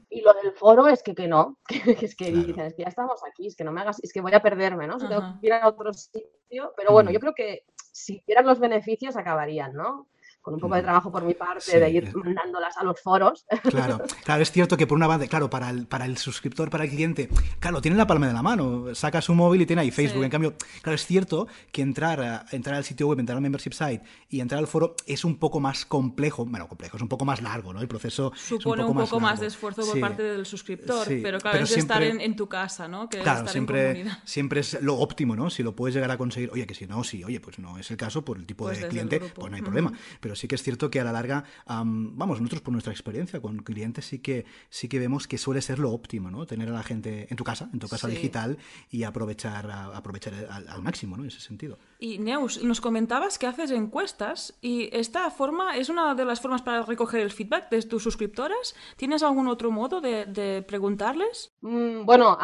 Y 0.08 0.20
lo 0.22 0.32
del 0.34 0.52
foro 0.52 0.86
es 0.88 1.02
que, 1.02 1.14
que 1.14 1.26
no, 1.28 1.58
que 1.68 2.06
es 2.06 2.14
que 2.16 2.30
Claro. 2.32 2.46
dicen, 2.46 2.64
es 2.66 2.74
que 2.74 2.82
ya 2.82 2.88
estamos 2.88 3.20
aquí, 3.28 3.46
es 3.48 3.56
que 3.56 3.64
no 3.64 3.72
me 3.72 3.80
hagas, 3.82 3.98
es 4.02 4.12
que 4.12 4.20
voy 4.20 4.32
a 4.34 4.40
perderme, 4.42 4.86
¿no? 4.86 4.98
Si 4.98 5.06
tengo 5.08 5.22
que 5.40 5.46
ir 5.48 5.52
a 5.52 5.68
otro 5.68 5.92
sitio, 5.92 6.72
pero 6.76 6.92
bueno, 6.92 7.10
yo 7.10 7.20
creo 7.20 7.34
que 7.34 7.64
si 7.92 8.22
vieran 8.26 8.46
los 8.46 8.58
beneficios 8.60 9.16
acabarían, 9.16 9.74
¿no? 9.74 10.06
Con 10.42 10.54
un 10.54 10.60
poco 10.60 10.74
de 10.74 10.82
trabajo 10.82 11.12
por 11.12 11.22
mi 11.22 11.34
parte, 11.34 11.60
Sí, 11.70 11.78
de 11.78 11.88
ir 11.88 12.04
es- 12.04 12.14
mandándolas 12.16 12.76
a 12.76 12.82
los 12.82 13.00
foros. 13.00 13.46
Claro, 13.70 14.00
claro, 14.24 14.42
es 14.42 14.50
cierto 14.50 14.76
que 14.76 14.88
por 14.88 14.96
una 14.96 15.06
banda, 15.06 15.24
claro, 15.28 15.48
para 15.48 15.70
el, 15.70 15.86
para 15.86 16.04
el 16.04 16.18
suscriptor, 16.18 16.68
para 16.68 16.82
el 16.82 16.90
cliente, 16.90 17.28
claro, 17.60 17.80
tiene 17.80 17.96
la 17.96 18.08
palma 18.08 18.26
de 18.26 18.32
la 18.32 18.42
mano, 18.42 18.92
saca 18.94 19.22
su 19.22 19.34
móvil 19.34 19.62
y 19.62 19.66
tiene 19.66 19.82
ahí 19.82 19.92
Facebook. 19.92 20.18
Sí. 20.18 20.24
En 20.24 20.30
cambio, 20.30 20.54
claro, 20.82 20.96
es 20.96 21.06
cierto 21.06 21.46
que 21.70 21.80
entrar, 21.82 22.20
a- 22.20 22.44
entrar 22.50 22.74
al 22.74 22.82
sitio 22.84 23.06
web, 23.06 23.20
entrar 23.20 23.36
al 23.36 23.42
membership 23.42 23.72
site 23.72 24.02
y 24.28 24.40
entrar 24.40 24.58
al 24.58 24.66
foro 24.66 24.96
es 25.06 25.24
un 25.24 25.36
poco 25.38 25.60
más 25.60 25.86
complejo, 25.86 26.44
bueno, 26.44 26.66
complejo, 26.66 26.96
es 26.96 27.02
un 27.02 27.08
poco 27.08 27.24
más 27.24 27.40
largo, 27.40 27.72
¿no? 27.72 27.80
El 27.80 27.86
proceso 27.86 28.32
Supone 28.34 28.82
es 28.82 28.88
un 28.88 28.96
poco, 28.96 29.20
más 29.20 29.30
largo. 29.34 29.40
de 29.42 29.46
esfuerzo 29.46 29.82
por 29.82 29.94
Sí. 29.94 30.00
parte 30.00 30.22
del 30.24 30.44
suscriptor, 30.44 31.06
Sí, 31.06 31.20
pero 31.22 31.38
claro, 31.38 31.52
pero 31.54 31.64
es 31.64 31.70
de 31.70 31.78
estar 31.78 31.98
siempre- 32.02 32.24
en, 32.24 32.30
en 32.32 32.36
tu 32.36 32.48
casa, 32.48 32.88
¿no? 32.88 33.08
Que 33.08 33.18
Claro, 33.20 33.38
estar 33.38 33.46
en 33.46 33.52
siempre, 33.52 33.92
comunidad. 33.92 34.18
siempre 34.24 34.60
es 34.60 34.82
lo 34.82 34.96
óptimo, 34.98 35.36
¿no? 35.36 35.50
Si 35.50 35.62
lo 35.62 35.76
puedes 35.76 35.94
llegar 35.94 36.10
a 36.10 36.18
conseguir, 36.18 36.50
oye, 36.52 36.66
que 36.66 36.74
si 36.74 36.88
no, 36.88 37.04
sí, 37.04 37.22
oye, 37.22 37.38
pues 37.38 37.60
no 37.60 37.78
es 37.78 37.88
el 37.92 37.96
caso 37.96 38.24
por 38.24 38.38
el 38.38 38.44
tipo 38.44 38.64
Pues 38.64 38.80
de 38.80 38.88
cliente, 38.88 39.20
pues 39.20 39.48
no 39.50 39.56
hay 39.56 39.62
problema. 39.62 39.92
Pero 40.20 40.31
sí 40.34 40.48
que 40.48 40.54
es 40.56 40.62
cierto 40.62 40.90
que 40.90 41.00
a 41.00 41.04
la 41.04 41.12
larga, 41.12 41.44
am, 41.66 42.16
vamos, 42.16 42.40
nosotros 42.40 42.62
por 42.62 42.72
nuestra 42.72 42.92
experiencia 42.92 43.40
con 43.40 43.58
clientes 43.58 44.06
sí 44.06 44.18
que 44.20 44.44
sí 44.70 44.88
que 44.88 44.98
vemos 44.98 45.26
que 45.28 45.38
suele 45.38 45.60
ser 45.62 45.78
lo 45.78 45.90
óptimo, 45.92 46.30
¿no? 46.30 46.46
Tener 46.46 46.68
a 46.68 46.72
la 46.72 46.82
gente 46.82 47.26
en 47.30 47.36
tu 47.36 47.44
casa, 47.44 47.68
en 47.72 47.78
tu 47.78 47.88
casa 47.88 48.08
Sí. 48.08 48.14
digital 48.14 48.58
y 48.90 49.04
aprovechar 49.04 49.70
a- 49.70 49.96
aprovechar 49.96 50.34
al, 50.50 50.68
al 50.68 50.82
máximo, 50.82 51.16
¿no? 51.16 51.22
En 51.22 51.28
ese 51.28 51.40
sentido. 51.40 51.78
Y 51.98 52.18
Neus, 52.18 52.62
nos 52.64 52.80
comentabas 52.80 53.38
que 53.38 53.46
haces 53.46 53.70
encuestas 53.70 54.54
y 54.60 54.88
esta 54.96 55.30
forma 55.30 55.76
es 55.76 55.88
una 55.88 56.14
de 56.14 56.24
las 56.24 56.40
formas 56.40 56.62
para 56.62 56.82
recoger 56.82 57.20
el 57.20 57.30
feedback 57.30 57.70
de 57.70 57.82
tus 57.82 58.02
suscriptoras. 58.02 58.74
¿Tienes 58.96 59.22
algún 59.22 59.46
otro 59.48 59.70
modo 59.70 60.00
de, 60.00 60.26
de 60.26 60.62
preguntarles? 60.62 61.52
Mm, 61.60 62.04
bueno, 62.04 62.36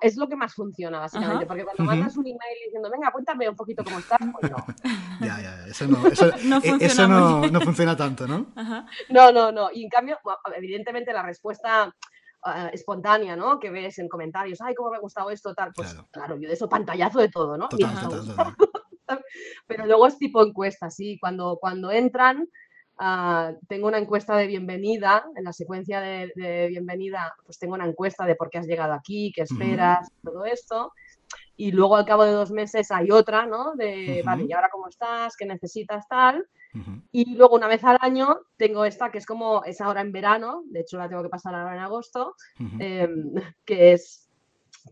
es 0.00 0.16
lo 0.16 0.28
que 0.28 0.36
más 0.36 0.54
funciona, 0.54 0.98
básicamente, 1.00 1.44
Ajá. 1.44 1.46
porque 1.46 1.64
cuando 1.64 1.84
mandas 1.84 2.16
un 2.16 2.26
email 2.26 2.40
diciendo, 2.66 2.90
venga, 2.90 3.10
cuéntame 3.12 3.48
un 3.48 3.56
poquito 3.56 3.84
cómo 3.84 3.98
estás, 3.98 4.18
pues 4.40 4.50
no. 4.50 4.56
Ya, 5.20 5.40
ya, 5.40 5.66
eso 5.68 5.86
no, 5.86 6.06
eso, 6.08 6.30
No 6.44 6.56
eh, 6.58 6.60
funciona 6.70 6.86
eso 6.86 7.08
muy 7.08 7.33
no, 7.40 7.60
funciona 7.60 7.96
tanto, 7.96 8.26
¿no? 8.26 8.52
Ajá. 8.56 8.86
No, 9.08 9.32
no, 9.32 9.52
no. 9.52 9.70
Y 9.72 9.84
en 9.84 9.88
cambio, 9.88 10.18
evidentemente 10.56 11.12
la 11.12 11.22
respuesta 11.22 11.94
ah, 12.42 12.70
espontánea, 12.72 13.36
¿no? 13.36 13.58
Que 13.58 13.70
ves 13.70 13.98
en 13.98 14.08
comentarios, 14.08 14.60
ay, 14.60 14.74
cómo 14.74 14.90
me 14.90 14.96
ha 14.96 15.00
gustado 15.00 15.30
esto, 15.30 15.54
tal. 15.54 15.72
Pues 15.74 15.92
Claro. 15.92 16.08
claro, 16.10 16.36
yo 16.36 16.48
de 16.48 16.54
eso 16.54 16.68
pantallazo 16.68 17.20
de 17.20 17.28
todo, 17.28 17.56
¿no? 17.56 17.68
Total, 17.68 18.00
total, 18.00 18.26
total. 18.26 18.56
Pero 19.66 19.86
luego 19.86 20.06
es 20.06 20.18
tipo 20.18 20.44
encuesta, 20.44 20.90
sí. 20.90 21.18
Cuando, 21.20 21.58
cuando 21.60 21.90
entran, 21.90 22.48
ah, 22.98 23.52
tengo 23.68 23.88
una 23.88 23.98
encuesta 23.98 24.36
de 24.36 24.46
bienvenida. 24.46 25.24
En 25.36 25.44
la 25.44 25.52
secuencia 25.52 26.00
de, 26.00 26.32
de 26.36 26.68
bienvenida, 26.68 27.34
pues 27.44 27.58
tengo 27.58 27.74
una 27.74 27.86
encuesta 27.86 28.24
de 28.24 28.36
por 28.36 28.50
qué 28.50 28.58
has 28.58 28.66
llegado 28.66 28.92
aquí, 28.92 29.32
qué 29.34 29.42
esperas, 29.42 30.08
todo 30.22 30.44
esto. 30.44 30.92
Y 31.56 31.70
luego 31.70 31.96
al 31.96 32.04
cabo 32.04 32.24
de 32.24 32.32
dos 32.32 32.50
meses 32.50 32.90
hay 32.90 33.10
otra, 33.10 33.46
¿no? 33.46 33.74
De, 33.76 34.22
vale, 34.24 34.44
¿y 34.48 34.52
ahora 34.52 34.68
cómo 34.72 34.88
estás? 34.88 35.36
¿Qué 35.36 35.46
necesitas? 35.46 36.06
Tal. 36.08 36.44
Y 37.12 37.36
luego 37.36 37.54
una 37.56 37.68
vez 37.68 37.84
al 37.84 37.98
año 38.00 38.40
tengo 38.56 38.84
esta 38.84 39.10
que 39.10 39.18
es 39.18 39.26
como, 39.26 39.62
es 39.64 39.80
ahora 39.80 40.00
en 40.00 40.10
verano, 40.12 40.62
de 40.66 40.80
hecho 40.80 40.98
la 40.98 41.08
tengo 41.08 41.22
que 41.22 41.28
pasar 41.28 41.54
ahora 41.54 41.74
en 41.76 41.82
agosto, 41.82 42.34
em, 42.80 43.32
que 43.64 43.92
es 43.92 44.20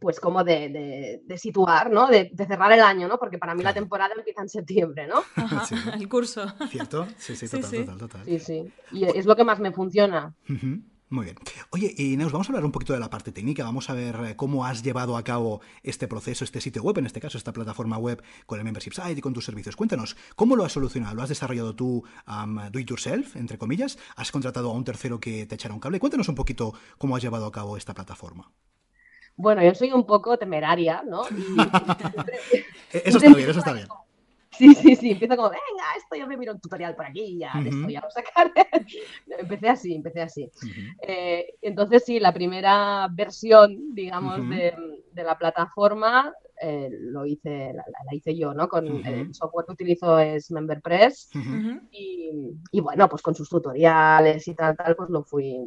pues 0.01 0.21
como 0.21 0.43
de, 0.43 0.69
de- 0.71 1.21
de 1.25 1.39
situar, 1.39 1.91
¿no? 1.91 2.07
De, 2.07 2.31
de 2.33 2.47
cerrar 2.47 2.73
el 2.73 2.81
año, 2.81 3.09
¿no? 3.09 3.19
Porque 3.19 3.37
para 3.39 3.55
mí 3.55 3.63
la 3.63 3.75
temporada 3.75 4.15
empieza 4.17 4.41
en 4.43 4.49
septiembre, 4.49 5.07
¿no? 5.07 5.23
Ajá, 5.37 5.65
Sí. 5.67 5.75
el 6.01 6.09
curso. 6.09 6.47
¿Cierto? 6.71 7.07
Sí, 7.19 7.37
sí, 7.37 7.47
Sí, 7.47 7.57
total, 7.61 7.71
sí. 7.71 7.77
total, 7.85 7.99
total. 7.99 8.25
Sí, 8.25 8.39
sí. 8.39 8.73
Y 8.91 9.05
es 9.05 9.27
lo 9.27 9.37
que 9.37 9.45
más 9.45 9.61
me 9.61 9.71
funciona. 9.73 10.35
Ujú, 10.49 10.81
Muy 11.13 11.27
bien. 11.27 11.37
Oye, 11.69 11.95
y 11.99 12.17
Neus, 12.17 12.33
vamos 12.33 12.49
a 12.49 12.53
hablar 12.53 12.65
un 12.65 12.73
poquito 12.73 12.95
de 12.95 12.99
la 12.99 13.11
parte 13.11 13.33
técnica, 13.33 13.65
vamos 13.65 13.91
a 13.91 13.93
ver 13.93 14.17
eh, 14.25 14.35
cómo 14.35 14.65
has 14.65 14.83
llevado 14.83 15.19
a 15.19 15.23
cabo 15.23 15.61
este 15.83 16.09
proceso, 16.09 16.43
este 16.43 16.63
sitio 16.63 16.83
web, 16.83 16.97
en 16.97 17.05
este 17.05 17.21
caso, 17.21 17.37
esta 17.37 17.53
plataforma 17.53 17.99
web 17.99 18.23
con 18.47 18.59
el 18.59 18.65
Membership 18.65 18.93
Site 18.95 19.19
y 19.19 19.21
con 19.21 19.35
tus 19.35 19.45
servicios. 19.45 19.77
Cuéntanos, 19.77 20.17
¿cómo 20.37 20.57
lo 20.57 20.65
has 20.65 20.73
solucionado? 20.73 21.15
¿Lo 21.15 21.23
has 21.23 21.29
desarrollado 21.29 21.77
tú 21.77 22.03
do 22.73 22.79
it 22.79 22.89
yourself, 22.89 23.37
entre 23.37 23.59
comillas? 23.59 23.99
¿Has 24.17 24.33
contratado 24.33 24.71
a 24.71 24.73
un 24.73 24.85
tercero 24.85 25.21
que 25.21 25.45
te 25.45 25.55
echara 25.55 25.75
un 25.75 25.81
cable? 25.81 26.01
Cuéntanos 26.01 26.31
un 26.31 26.35
poquito 26.35 26.73
cómo 26.97 27.15
has 27.15 27.23
llevado 27.23 27.45
a 27.45 27.53
cabo 27.53 27.77
esta 27.77 27.93
plataforma. 27.93 28.51
Bueno, 29.37 29.63
yo 29.63 29.75
soy 29.75 29.93
un 29.93 30.07
poco 30.07 30.39
temeraria, 30.39 31.03
¿no? 31.07 31.25
Y- 31.31 31.57
Eso 33.05 33.19
está 33.19 33.35
bien, 33.35 33.51
eso 33.51 33.59
está 33.59 33.73
bien. 33.75 33.89
Sí, 34.57 34.75
sí, 34.75 34.97
sí, 34.97 35.11
empiezo 35.13 35.37
como, 35.37 35.49
venga, 35.49 35.85
esto 35.97 36.15
yo 36.17 36.27
me 36.27 36.37
miro 36.37 36.53
un 36.53 36.61
tutorial 36.61 36.95
por 36.95 37.07
aquí, 37.07 37.39
ya, 37.39 37.61
de 37.63 37.71
esto 37.71 37.89
ya 37.89 38.01
lo 38.01 38.11
sacaré. 38.11 38.53
empecé 39.39 39.69
así, 39.69 39.95
empecé 39.95 40.21
así. 40.23 40.51
Eh, 41.07 41.55
entonces, 41.63 42.05
sí, 42.05 42.21
la 42.21 42.33
primera 42.33 43.09
versión, 43.13 43.95
digamos, 43.95 44.47
de, 44.49 44.75
de 45.13 45.25
la 45.25 45.39
plataforma 45.39 46.33
eh, 46.61 46.89
lo 46.93 47.25
hice, 47.27 47.73
la, 47.73 47.83
la- 48.05 48.15
hice 48.15 48.37
yo, 48.37 48.53
¿no? 48.55 48.69
Con 48.69 48.87
Ujú. 48.87 49.03
el 49.07 49.35
software 49.35 49.67
que 49.67 49.73
utilizo 49.73 50.19
es 50.19 50.51
MemberPress 50.51 51.31
y, 51.91 52.31
y 52.71 52.81
bueno, 52.81 53.09
pues 53.09 53.23
con 53.23 53.35
sus 53.35 53.49
tutoriales 53.49 54.47
y 54.49 54.55
tal, 54.55 54.77
tal, 54.77 54.95
pues 54.97 55.11
lo 55.11 55.25
fui, 55.25 55.59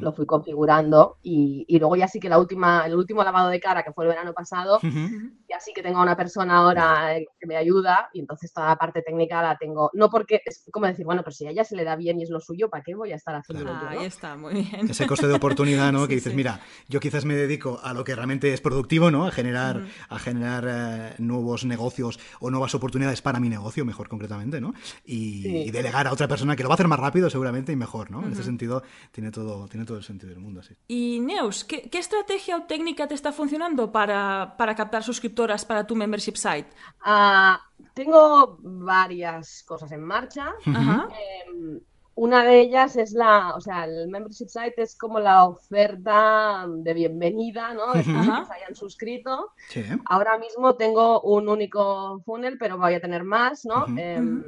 lo 0.00 0.12
fui 0.12 0.26
configurando 0.26 1.18
y, 1.22 1.64
y 1.68 1.78
luego 1.78 1.96
ya 1.96 2.08
sí 2.08 2.18
que 2.20 2.28
la 2.28 2.38
última, 2.38 2.84
el 2.86 2.94
último 2.94 3.22
lavado 3.22 3.48
de 3.48 3.60
cara, 3.60 3.82
que 3.82 3.92
fue 3.92 4.04
el 4.04 4.10
verano 4.10 4.32
pasado, 4.32 4.76
ujú. 4.78 5.30
ya 5.48 5.60
sí 5.60 5.72
que 5.74 5.82
tengo 5.82 5.98
a 5.98 6.02
una 6.02 6.16
persona 6.16 6.56
ahora 6.58 7.16
eh, 7.16 7.26
que 7.38 7.46
me 7.46 7.56
ayuda 7.56 8.08
y 8.12 8.20
entonces 8.20 8.52
toda 8.52 8.68
la 8.68 8.76
parte 8.76 9.02
técnica 9.02 9.42
la 9.42 9.56
tengo, 9.56 9.90
no 9.94 10.10
porque 10.10 10.40
es 10.44 10.64
como 10.72 10.86
decir, 10.86 11.04
bueno, 11.04 11.22
pues 11.22 11.36
si 11.36 11.46
a 11.46 11.50
ella 11.50 11.64
se 11.64 11.76
le 11.76 11.84
da 11.84 11.96
bien 11.96 12.18
y 12.20 12.24
es 12.24 12.30
lo 12.30 12.40
suyo, 12.40 12.68
¿para 12.68 12.82
qué 12.82 12.94
voy 12.94 13.12
a 13.12 13.16
estar 13.16 13.34
haciéndolo 13.34 13.72
yo? 13.80 13.88
Ahí 13.88 13.98
no? 13.98 14.04
está, 14.04 14.36
muy 14.36 14.54
bien. 14.54 14.88
Ese 14.90 15.06
coste 15.06 15.26
de 15.26 15.34
oportunidad, 15.34 15.92
¿no? 15.92 16.00
Sí, 16.02 16.08
que 16.08 16.14
dices, 16.14 16.32
sí. 16.32 16.36
mira, 16.36 16.60
yo 16.88 16.98
quizás 16.98 17.24
me 17.24 17.34
dedico 17.34 17.78
a 17.82 17.92
lo 17.92 18.04
que 18.04 18.14
realmente 18.14 18.52
es 18.52 18.60
productivo, 18.60 19.10
¿no? 19.10 19.26
A 19.26 19.30
generar, 19.30 19.84
a 20.08 20.18
generar 20.18 20.64
eh, 20.66 21.14
nuevos 21.18 21.64
negocios 21.64 22.18
o 22.40 22.50
nuevas 22.50 22.74
oportunidades 22.74 23.22
para 23.22 23.38
mi 23.38 23.48
negocio, 23.48 23.84
mejor 23.84 24.08
concretamente, 24.08 24.60
¿no? 24.60 24.74
Y, 25.04 25.42
Sí. 25.42 25.62
y 25.66 25.70
delegar 25.70 26.06
a 26.06 26.12
otra 26.12 26.26
persona 26.28 26.56
que 26.56 26.62
lo 26.62 26.68
va 26.68 26.74
a 26.74 26.76
hacer 26.76 26.88
más 26.88 26.98
rápido 26.98 27.30
seguramente 27.30 27.72
y 27.72 27.76
mejor, 27.76 28.10
¿no? 28.10 28.24
En 28.26 28.32
ese 28.32 28.42
sentido, 28.42 28.82
tiene 29.12 29.30
todo, 29.30 29.68
tiene 29.70 29.86
todo 29.86 29.96
el 29.96 30.04
sentido 30.04 30.30
del 30.30 30.40
mundo, 30.40 30.62
sí. 30.62 30.74
Y 30.88 31.20
Neus, 31.20 31.64
¿qué, 31.64 31.88
qué 31.88 31.98
estrategia 31.98 32.56
o 32.56 32.62
técnica 32.64 33.06
te 33.06 33.14
está 33.14 33.32
funcionando 33.32 33.90
para, 33.90 34.54
para 34.58 34.74
captar 34.74 35.02
suscriptoras 35.02 35.64
para 35.64 35.86
tu 35.86 35.94
membership 35.96 36.34
site? 36.36 36.68
Ah, 37.00 37.58
tengo 37.94 38.58
varias 38.60 39.62
cosas 39.62 39.92
en 39.92 40.02
marcha. 40.02 40.52
Em, 40.66 41.80
una 42.16 42.44
de 42.44 42.60
ellas 42.60 42.96
es 42.96 43.12
la, 43.12 43.54
o 43.54 43.60
sea, 43.60 43.84
el 43.84 44.08
membership 44.08 44.48
site 44.48 44.82
es 44.82 44.96
como 44.98 45.20
la 45.20 45.44
oferta 45.44 46.66
de 46.68 46.92
bienvenida, 46.92 47.72
¿no? 47.72 47.92
De 47.92 48.02
que 48.02 48.12
se 48.12 48.52
hayan 48.52 48.74
suscrito. 48.74 49.52
Sí. 49.68 49.84
Ahora 50.04 50.36
mismo 50.36 50.74
tengo 50.74 51.22
un 51.22 51.48
único 51.48 52.20
funnel, 52.26 52.58
pero 52.58 52.76
voy 52.76 52.94
a 52.94 53.00
tener 53.00 53.24
más, 53.24 53.64
¿no? 53.64 53.86
Em, 53.96 54.44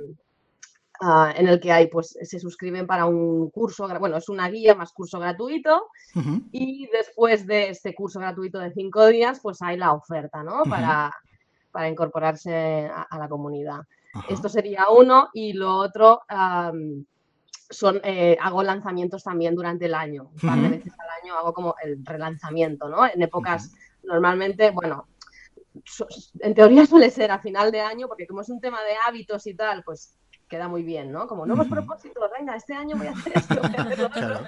ah, 1.03 1.35
en 1.37 1.49
el 1.49 1.61
que 1.61 1.73
hay, 1.73 1.89
pues, 1.89 2.17
se 2.23 2.39
suscriben 2.39 2.87
para 2.87 3.07
un 3.07 3.51
curso, 3.51 3.87
bueno, 3.99 4.17
es 4.17 4.29
una 4.29 4.49
guía 4.49 4.75
más 4.75 4.93
curso 4.93 5.19
gratuito. 5.19 5.89
Ujú. 6.15 6.43
Y 6.53 6.89
después 6.93 7.47
de 7.47 7.71
este 7.71 7.95
curso 7.95 8.21
gratuito 8.21 8.59
de 8.59 8.73
cinco 8.73 9.07
días, 9.07 9.41
pues 9.43 9.61
hay 9.61 9.77
la 9.77 9.93
oferta, 9.93 10.43
¿no? 10.43 10.63
Ujú. 10.63 10.71
Para, 10.71 11.13
para 11.71 11.89
incorporarse 11.89 12.87
a, 12.87 13.03
a 13.03 13.19
la 13.19 13.29
comunidad. 13.29 13.81
Ajá. 14.15 14.27
Esto 14.29 14.49
sería 14.49 14.87
uno. 14.89 15.29
Y 15.35 15.53
lo 15.53 15.75
otro, 15.75 16.23
am, 16.29 17.05
son, 17.73 18.01
eh, 18.05 18.37
hago 18.41 18.63
lanzamientos 18.63 19.25
también 19.25 19.55
durante 19.55 19.87
el 19.87 19.95
año. 19.95 20.31
Un 20.35 20.49
par 20.49 20.61
de 20.61 20.69
veces 20.69 20.93
al 20.99 21.23
año 21.23 21.37
hago 21.37 21.53
como 21.53 21.75
el 21.83 22.05
relanzamiento, 22.05 22.89
¿no? 22.89 23.07
En 23.07 23.21
épocas, 23.23 23.73
normalmente, 24.05 24.71
bueno, 24.71 25.09
en 26.41 26.55
teoría 26.55 26.87
suele 26.87 27.11
ser 27.11 27.31
a 27.31 27.39
final 27.39 27.73
de 27.73 27.81
año, 27.81 28.09
porque 28.09 28.27
como 28.27 28.43
es 28.43 28.49
un 28.49 28.61
tema 28.61 28.83
de 28.83 28.95
hábitos 29.07 29.47
y 29.47 29.55
tal, 29.55 29.83
pues 29.83 30.15
queda 30.53 30.69
muy 30.69 30.83
bien, 30.83 31.11
¿no? 31.11 31.27
Como 31.27 31.47
nuevos 31.47 31.67
propósitos, 31.67 32.31
venga, 32.39 32.55
este 32.55 32.75
año 32.75 32.95
voy 32.99 33.07
a 33.07 33.13
hacer 33.13 33.33
esto, 33.37 33.55
voy 33.57 33.75
a 33.75 33.83
hacer 33.83 33.99
lo 33.99 34.07
otro 34.09 34.21
Claro. 34.21 34.41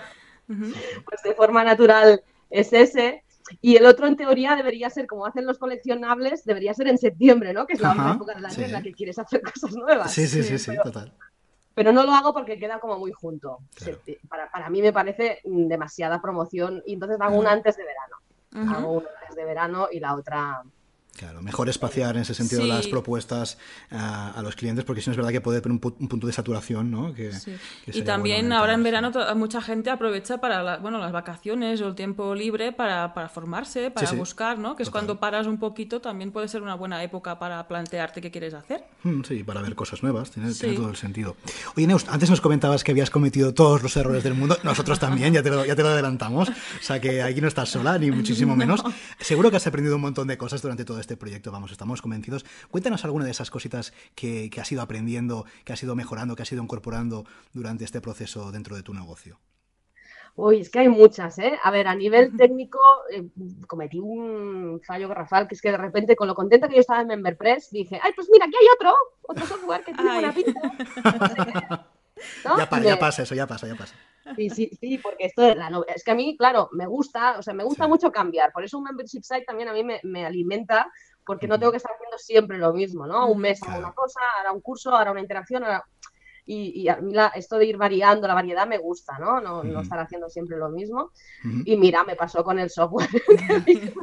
Pues 0.47 1.23
de 1.25 1.35
forma 1.35 1.65
natural 1.65 2.23
es 2.51 2.73
ese. 2.75 3.25
Y 3.63 3.77
el 3.77 3.87
otro, 3.87 4.07
en 4.07 4.17
teoría, 4.17 4.55
debería 4.55 4.91
ser, 4.91 5.07
como 5.07 5.25
hacen 5.25 5.47
los 5.47 5.59
coleccionables, 5.59 6.45
debería 6.45 6.75
ser 6.75 6.89
en 6.89 6.99
septiembre, 6.99 7.55
¿no? 7.55 7.67
Que 7.67 7.73
es 7.75 7.81
la 7.81 7.93
Ajá, 7.93 8.03
otra 8.03 8.15
época 8.17 8.35
del 8.35 8.45
año 8.45 8.65
en 8.65 8.73
la 8.73 8.83
que 8.83 8.93
quieres 8.93 9.19
hacer 9.19 9.41
cosas 9.55 9.75
nuevas. 9.75 10.13
Sí, 10.13 10.27
sí, 10.27 10.43
sí, 10.43 10.59
Sí, 10.59 10.71
pero- 10.73 10.83
total. 10.83 11.13
Pero 11.75 11.93
no 11.93 12.05
lo 12.05 12.13
hago 12.13 12.33
porque 12.35 12.59
queda 12.59 12.79
como 12.79 12.99
muy 12.99 13.11
junto. 13.13 13.59
Claro. 13.75 13.99
Se- 14.07 14.21
para, 14.29 14.51
para 14.51 14.69
mí 14.71 14.81
me 14.83 14.93
parece 14.93 15.41
mm, 15.45 15.67
demasiada 15.67 16.21
promoción 16.23 16.83
y 16.87 16.93
entonces 16.95 17.19
hago 17.21 17.37
una 17.37 17.51
antes 17.53 17.77
de 17.77 17.85
verano. 17.85 18.73
Hago 18.77 18.93
una 18.99 19.09
antes 19.23 19.35
de 19.37 19.45
verano 19.45 19.89
y 19.91 19.99
la 19.99 20.15
otra 20.15 20.63
Claro, 21.17 21.43
mejor 21.43 21.69
espaciar 21.69 22.17
en 22.17 22.23
ese 22.23 22.35
sentido 22.35 22.67
las 22.67 22.89
propuestas 22.89 23.57
a, 23.91 24.41
los 24.43 24.57
clientes, 24.57 24.85
porque 24.85 25.01
si 25.01 25.09
no 25.09 25.13
es 25.13 25.17
verdad 25.17 25.31
que 25.31 25.41
puede 25.41 25.61
tener 25.61 25.79
un, 25.81 26.09
punto 26.09 26.27
de 26.27 26.33
saturación, 26.33 26.91
¿no? 26.91 27.15
Que, 27.15 27.31
y 27.87 28.03
también 28.03 28.53
ahora 28.53 28.75
en 28.75 28.83
verano 28.83 29.13
mucha 29.37 29.63
gente 29.63 29.91
aprovecha 29.91 30.39
para 30.39 30.79
bueno, 30.79 30.99
las 30.99 31.13
vacaciones 31.13 31.81
o 31.83 31.89
el 31.89 31.95
tiempo 31.95 32.35
libre 32.35 32.73
para, 32.73 33.15
para 33.15 33.29
formarse, 33.29 33.93
para 33.93 34.11
buscar, 34.13 34.59
¿no? 34.59 34.75
Que 34.75 34.83
es 34.83 34.91
cuando 34.91 35.21
paras 35.21 35.47
un 35.47 35.59
poquito, 35.59 36.01
también 36.01 36.33
puede 36.33 36.49
ser 36.49 36.63
una 36.63 36.75
buena 36.75 37.01
época 37.05 37.39
para 37.39 37.69
plantearte 37.69 38.21
qué 38.21 38.33
quieres 38.33 38.53
hacer. 38.53 38.85
Mm, 39.05 39.23
sí, 39.23 39.45
para 39.45 39.63
ver 39.63 39.77
cosas 39.77 40.03
nuevas, 40.03 40.33
tiene, 40.33 40.53
todo 40.53 40.89
el 40.89 40.97
sentido. 40.97 41.37
Oye, 41.77 41.87
Neus, 41.87 42.07
antes 42.09 42.29
nos 42.29 42.41
comentabas 42.41 42.83
que 42.83 42.91
habías 42.91 43.11
cometido 43.11 43.55
todos 43.55 43.85
los 43.85 43.97
errores 43.97 44.25
del 44.25 44.35
mundo, 44.35 44.59
nosotros 44.65 44.99
también, 44.99 45.33
ya 45.33 45.45
te 45.45 45.51
lo, 45.51 45.65
ya 45.65 45.77
te 45.77 45.83
lo 45.83 45.91
adelantamos, 45.91 46.49
o 46.49 46.83
sea 46.83 47.01
que 47.01 47.23
aquí 47.23 47.41
no 47.41 47.47
estás 47.47 47.69
sola, 47.69 47.99
ni 47.99 48.11
muchísimo 48.11 48.57
menos. 48.57 48.83
Seguro 49.21 49.53
que 49.53 49.59
has 49.59 49.67
aprendido 49.69 49.95
un 49.95 50.03
montón 50.03 50.27
de 50.27 50.37
cosas 50.37 50.61
durante 50.61 50.85
todo 50.85 51.04
este 51.05 51.17
proyecto, 51.19 51.53
vamos, 51.53 51.71
estamos 51.71 52.01
convencidos. 52.01 52.47
Cuéntanos 52.71 53.05
alguna 53.05 53.27
de 53.27 53.31
esas 53.31 53.51
cositas 53.51 53.93
que, 54.15 54.51
has 54.59 54.73
ido 54.73 54.81
aprendiendo, 54.81 55.45
que 55.65 55.75
has 55.75 55.83
ido 55.83 55.95
mejorando, 55.95 56.35
que 56.35 56.43
has 56.43 56.53
ido 56.53 56.63
incorporando 56.63 57.25
durante 57.53 57.85
este 57.85 58.01
proceso 58.01 58.51
dentro 58.51 58.75
de 58.75 58.83
tu 58.83 58.95
negocio. 58.95 59.39
Uy, 60.37 60.61
es 60.61 60.71
que 60.71 60.81
hay 60.81 60.89
muchas, 60.89 61.39
¿eh? 61.39 61.59
A 61.63 61.71
ver, 61.71 61.87
a 61.87 61.95
nivel 61.95 62.37
técnico 62.37 62.81
eh, 63.13 63.29
cometí 63.69 64.01
un 64.01 64.81
fallo 64.85 65.09
garrafal, 65.09 65.47
que 65.47 65.55
es 65.55 65.63
que 65.63 65.71
de 65.71 65.77
repente, 65.77 66.17
con 66.17 66.27
lo 66.27 66.35
contenta 66.35 66.69
que 66.69 66.75
yo 66.75 66.81
estaba 66.81 67.03
en 67.03 67.09
MemberPress, 67.09 67.71
dije, 67.71 68.01
ay, 68.03 68.13
pues 68.17 68.29
mira, 68.33 68.47
aquí 68.47 68.57
hay 68.61 68.67
otro, 68.75 68.97
otro 69.23 69.47
software 69.47 69.85
que 69.85 69.93
tiene 69.93 70.11
buena 70.11 70.35
pinta. 70.35 71.87
Ya, 72.83 72.99
pasa 72.99 73.23
eso, 73.23 73.35
ya 73.35 73.47
pasa, 73.47 73.67
ya 73.67 73.75
pasa. 73.75 73.95
Sí, 74.37 74.49
sí, 74.49 74.71
sí, 74.81 74.99
porque 74.99 75.27
esto 75.27 75.43
es, 75.43 75.57
la 75.57 75.71
es 75.95 76.03
que 76.03 76.11
a 76.11 76.15
mí, 76.15 76.37
claro, 76.37 76.71
me 76.73 76.87
gusta, 76.87 77.39
o 77.39 77.43
sea, 77.43 77.53
me 77.53 77.65
gusta 77.65 77.87
mucho 77.87 78.11
cambiar. 78.11 78.53
Por 78.53 78.65
eso 78.65 78.79
un 78.79 78.85
membership 78.85 79.23
site 79.23 79.45
también 79.45 79.69
a 79.69 79.73
mí 79.73 79.85
me 79.85 80.27
alimenta 80.27 80.91
porque 81.25 81.49
no 81.49 81.59
tengo 81.59 81.73
que 81.73 81.79
estar 81.79 81.93
haciendo 81.95 82.19
siempre 82.19 82.59
lo 82.59 82.73
mismo, 82.73 83.07
¿no? 83.07 83.27
Un 83.29 83.41
mes 83.41 83.63
hago 83.63 83.79
una 83.79 83.93
cosa, 83.93 84.21
ahora 84.39 84.53
un 84.53 84.61
curso, 84.61 84.91
ahora 84.91 85.11
una 85.11 85.21
interacción, 85.21 85.65
ahora 85.65 85.85
y, 86.47 86.89
a 86.89 86.97
mí 86.97 87.15
esto 87.35 87.57
de 87.57 87.67
ir 87.67 87.79
variando, 87.79 88.29
la 88.29 88.35
variedad 88.35 88.67
me 88.67 88.77
gusta, 88.77 89.19
¿no? 89.19 89.41
No, 89.41 89.81
estar 89.81 89.99
haciendo 89.99 90.29
siempre 90.29 90.59
lo 90.59 90.69
mismo. 90.69 91.11
Y 91.65 91.77
mira, 91.77 92.05
me 92.05 92.17
pasó 92.17 92.45
con 92.45 92.59
el 92.59 92.69
software. 92.69 93.09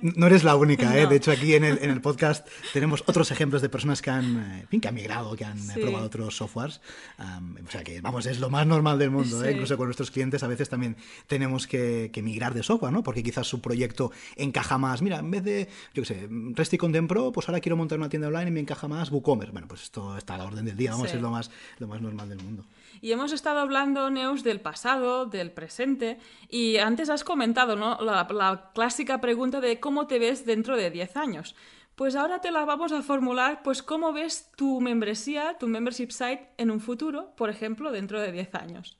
no 0.02 0.26
eres 0.26 0.44
la 0.44 0.56
única, 0.56 0.96
¿eh? 0.98 1.06
De 1.06 1.16
hecho, 1.16 1.30
aquí 1.30 1.54
en 1.54 1.64
el, 1.64 1.78
en 1.82 1.90
el, 1.90 2.02
podcast 2.02 2.46
tenemos 2.74 3.02
otros 3.06 3.30
ejemplos 3.30 3.62
de 3.62 3.70
personas 3.70 4.02
que 4.02 4.10
han, 4.10 4.66
eh, 4.70 4.78
que 4.78 4.88
han 4.88 4.94
migrado, 4.94 5.34
que 5.36 5.44
han 5.46 5.58
eh, 5.58 5.74
probado 5.80 6.06
otros 6.06 6.36
softwares. 6.36 6.82
o 7.18 7.70
sea 7.70 7.82
que, 7.82 8.02
vamos, 8.02 8.26
es 8.26 8.40
lo 8.40 8.50
más 8.50 8.66
normal 8.66 8.98
del 8.98 9.10
mundo, 9.10 9.42
¿eh? 9.44 9.52
Incluso 9.52 9.78
con 9.78 9.86
nuestros 9.86 10.10
clientes 10.10 10.42
a 10.42 10.48
veces 10.48 10.68
también 10.68 10.96
tenemos 11.26 11.66
que, 11.66 12.10
que, 12.12 12.22
migrar 12.22 12.52
de 12.52 12.62
software, 12.62 12.92
¿no? 12.92 13.02
Porque 13.02 13.22
quizás 13.22 13.46
su 13.46 13.62
proyecto 13.62 14.12
encaja 14.36 14.76
más. 14.76 15.00
Mira, 15.00 15.20
en 15.20 15.30
vez 15.30 15.44
de, 15.44 15.68
yo 15.94 16.02
qué 16.02 16.06
sé, 16.06 16.28
Resti 16.30 16.76
Content 16.76 17.08
Pro, 17.08 17.32
pues 17.32 17.48
ahora 17.48 17.60
quiero 17.60 17.76
montar 17.76 17.98
una 17.98 18.10
tienda 18.10 18.28
online 18.28 18.48
y 18.48 18.52
me 18.52 18.60
encaja 18.60 18.86
más 18.86 19.10
WooCommerce. 19.10 19.52
Bueno, 19.52 19.66
pues 19.66 19.82
esto 19.84 20.16
está 20.18 20.34
a 20.34 20.38
la 20.38 20.44
orden 20.44 20.66
del 20.66 20.76
día, 20.76 20.90
vamos, 20.90 21.14
es 21.14 21.20
lo 21.20 21.30
más 21.30 21.50
más 21.86 22.00
normal 22.00 22.28
del 22.28 22.42
mundo. 22.42 22.64
Y 23.00 23.12
hemos 23.12 23.32
estado 23.32 23.60
hablando, 23.60 24.10
Neus, 24.10 24.42
del 24.42 24.60
pasado, 24.60 25.26
del 25.26 25.50
presente, 25.50 26.18
y 26.48 26.78
antes 26.78 27.10
has 27.10 27.24
comentado 27.24 27.76
¿no? 27.76 28.00
la, 28.00 28.26
la 28.30 28.70
clásica 28.74 29.20
pregunta 29.20 29.60
de 29.60 29.80
cómo 29.80 30.06
te 30.06 30.18
ves 30.18 30.46
dentro 30.46 30.76
de 30.76 30.90
10 30.90 31.16
años. 31.16 31.54
Pues 31.94 32.14
ahora 32.14 32.40
te 32.40 32.50
la 32.50 32.64
vamos 32.64 32.92
a 32.92 33.02
formular, 33.02 33.62
pues 33.62 33.82
cómo 33.82 34.12
ves 34.12 34.50
tu 34.56 34.80
membresía, 34.80 35.56
tu 35.58 35.66
membership 35.66 36.10
site 36.10 36.50
en 36.58 36.70
un 36.70 36.80
futuro, 36.80 37.34
por 37.36 37.48
ejemplo, 37.48 37.90
dentro 37.90 38.20
de 38.20 38.32
10 38.32 38.54
años. 38.54 38.98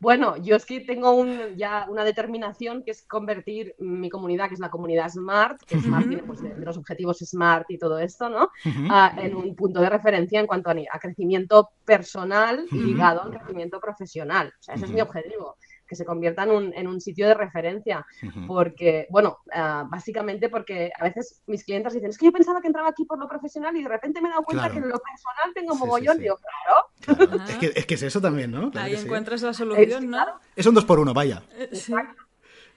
Bueno, 0.00 0.36
yo 0.36 0.54
es 0.54 0.64
que 0.64 0.80
tengo 0.80 1.12
un, 1.12 1.56
ya 1.56 1.86
una 1.88 2.04
determinación 2.04 2.84
que 2.84 2.92
es 2.92 3.02
convertir 3.02 3.74
mi 3.78 4.08
comunidad, 4.08 4.48
que 4.48 4.54
es 4.54 4.60
la 4.60 4.70
comunidad 4.70 5.08
Smart, 5.08 5.60
que 5.64 5.80
Smart 5.80 6.06
tiene 6.06 6.22
pues, 6.22 6.40
de, 6.40 6.54
los 6.56 6.76
objetivos 6.76 7.18
Smart 7.18 7.68
y 7.68 7.78
todo 7.78 7.98
esto, 7.98 8.28
¿no? 8.28 8.50
en 8.64 9.34
un 9.34 9.56
punto 9.56 9.80
de 9.80 9.90
referencia 9.90 10.38
en 10.38 10.46
cuanto 10.46 10.70
a, 10.70 10.98
crecimiento 11.00 11.70
personal 11.84 12.64
ligado 12.70 13.22
al 13.22 13.30
crecimiento 13.30 13.80
profesional. 13.80 14.52
O 14.58 14.62
sea, 14.62 14.74
ese 14.76 14.84
es 14.84 14.92
mi 14.92 15.00
objetivo 15.00 15.56
que 15.88 15.96
se 15.96 16.04
convierta 16.04 16.44
en 16.44 16.50
un, 16.50 16.74
en 16.74 16.86
un 16.86 17.00
sitio 17.00 17.26
de 17.26 17.34
referencia. 17.34 18.06
Porque, 18.46 19.06
bueno, 19.10 19.38
ah, 19.52 19.86
básicamente 19.88 20.48
porque 20.48 20.90
a 20.98 21.04
veces 21.04 21.42
mis 21.46 21.64
clientes 21.64 21.94
dicen, 21.94 22.10
es 22.10 22.18
que 22.18 22.26
yo 22.26 22.32
pensaba 22.32 22.60
que 22.60 22.68
entraba 22.68 22.88
aquí 22.88 23.04
por 23.04 23.18
lo 23.18 23.28
profesional 23.28 23.76
y 23.76 23.82
de 23.82 23.88
repente 23.88 24.20
me 24.20 24.28
he 24.28 24.30
dado 24.30 24.42
cuenta 24.42 24.70
que 24.70 24.78
en 24.78 24.88
lo 24.88 24.98
personal 24.98 25.54
tengo 25.54 25.74
mogollón. 25.74 26.18
Digo, 26.18 26.36
claro. 26.36 27.38
Es, 27.48 27.56
que, 27.56 27.72
es, 27.74 27.86
que, 27.86 27.94
es 27.94 28.02
eso 28.02 28.20
también, 28.20 28.50
¿no? 28.50 28.70
Ahí 28.74 28.94
encuentras 28.94 29.42
la 29.42 29.54
solución, 29.54 30.10
¿no? 30.10 30.26
Es 30.54 30.66
un 30.66 30.74
dos 30.74 30.84
por 30.84 31.00
uno, 31.00 31.14
vaya. 31.14 31.42
Eh, 31.56 31.70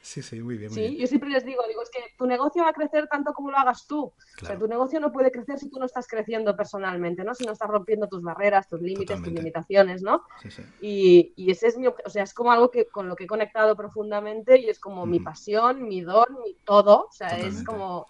Sí, 0.01 0.21
sí, 0.23 0.41
muy 0.41 0.57
bien. 0.57 0.71
sí, 0.71 0.97
yo 0.97 1.05
siempre 1.05 1.29
les 1.29 1.45
digo, 1.45 1.61
digo, 1.67 1.81
es 1.83 1.89
que 1.91 1.99
tu 2.17 2.25
negocio 2.25 2.63
va 2.63 2.69
a 2.69 2.73
crecer 2.73 3.07
tanto 3.07 3.33
como 3.33 3.51
lo 3.51 3.57
hagas 3.57 3.85
tú. 3.85 4.05
O 4.05 4.45
sea, 4.45 4.57
tu 4.57 4.67
negocio 4.67 4.99
no 4.99 5.11
puede 5.11 5.31
crecer 5.31 5.59
si 5.59 5.69
tú 5.69 5.79
no 5.79 5.85
estás 5.85 6.07
creciendo 6.07 6.55
personalmente, 6.55 7.23
¿no? 7.23 7.35
Si 7.35 7.45
no 7.45 7.51
estás 7.51 7.69
rompiendo 7.69 8.07
tus 8.07 8.23
barreras, 8.23 8.67
tus 8.67 8.81
límites, 8.81 9.21
tus 9.21 9.31
limitaciones, 9.31 10.01
¿no? 10.01 10.23
Sí, 10.41 10.49
sí. 10.49 10.63
Y, 10.81 11.33
y, 11.35 11.51
ese 11.51 11.67
es 11.67 11.77
mi, 11.77 11.87
o 11.87 12.09
sea, 12.09 12.23
es 12.23 12.33
como 12.33 12.51
algo 12.51 12.71
que 12.71 12.87
con 12.87 13.07
lo 13.07 13.15
que 13.15 13.25
he 13.25 13.27
conectado 13.27 13.75
profundamente 13.75 14.59
y 14.59 14.69
es 14.69 14.79
como 14.79 15.05
mi 15.05 15.19
pasión, 15.19 15.87
mi 15.87 16.01
don, 16.01 16.27
mi 16.43 16.55
todo. 16.65 17.05
O 17.05 17.11
sea, 17.11 17.37
es 17.37 17.63
como 17.63 18.07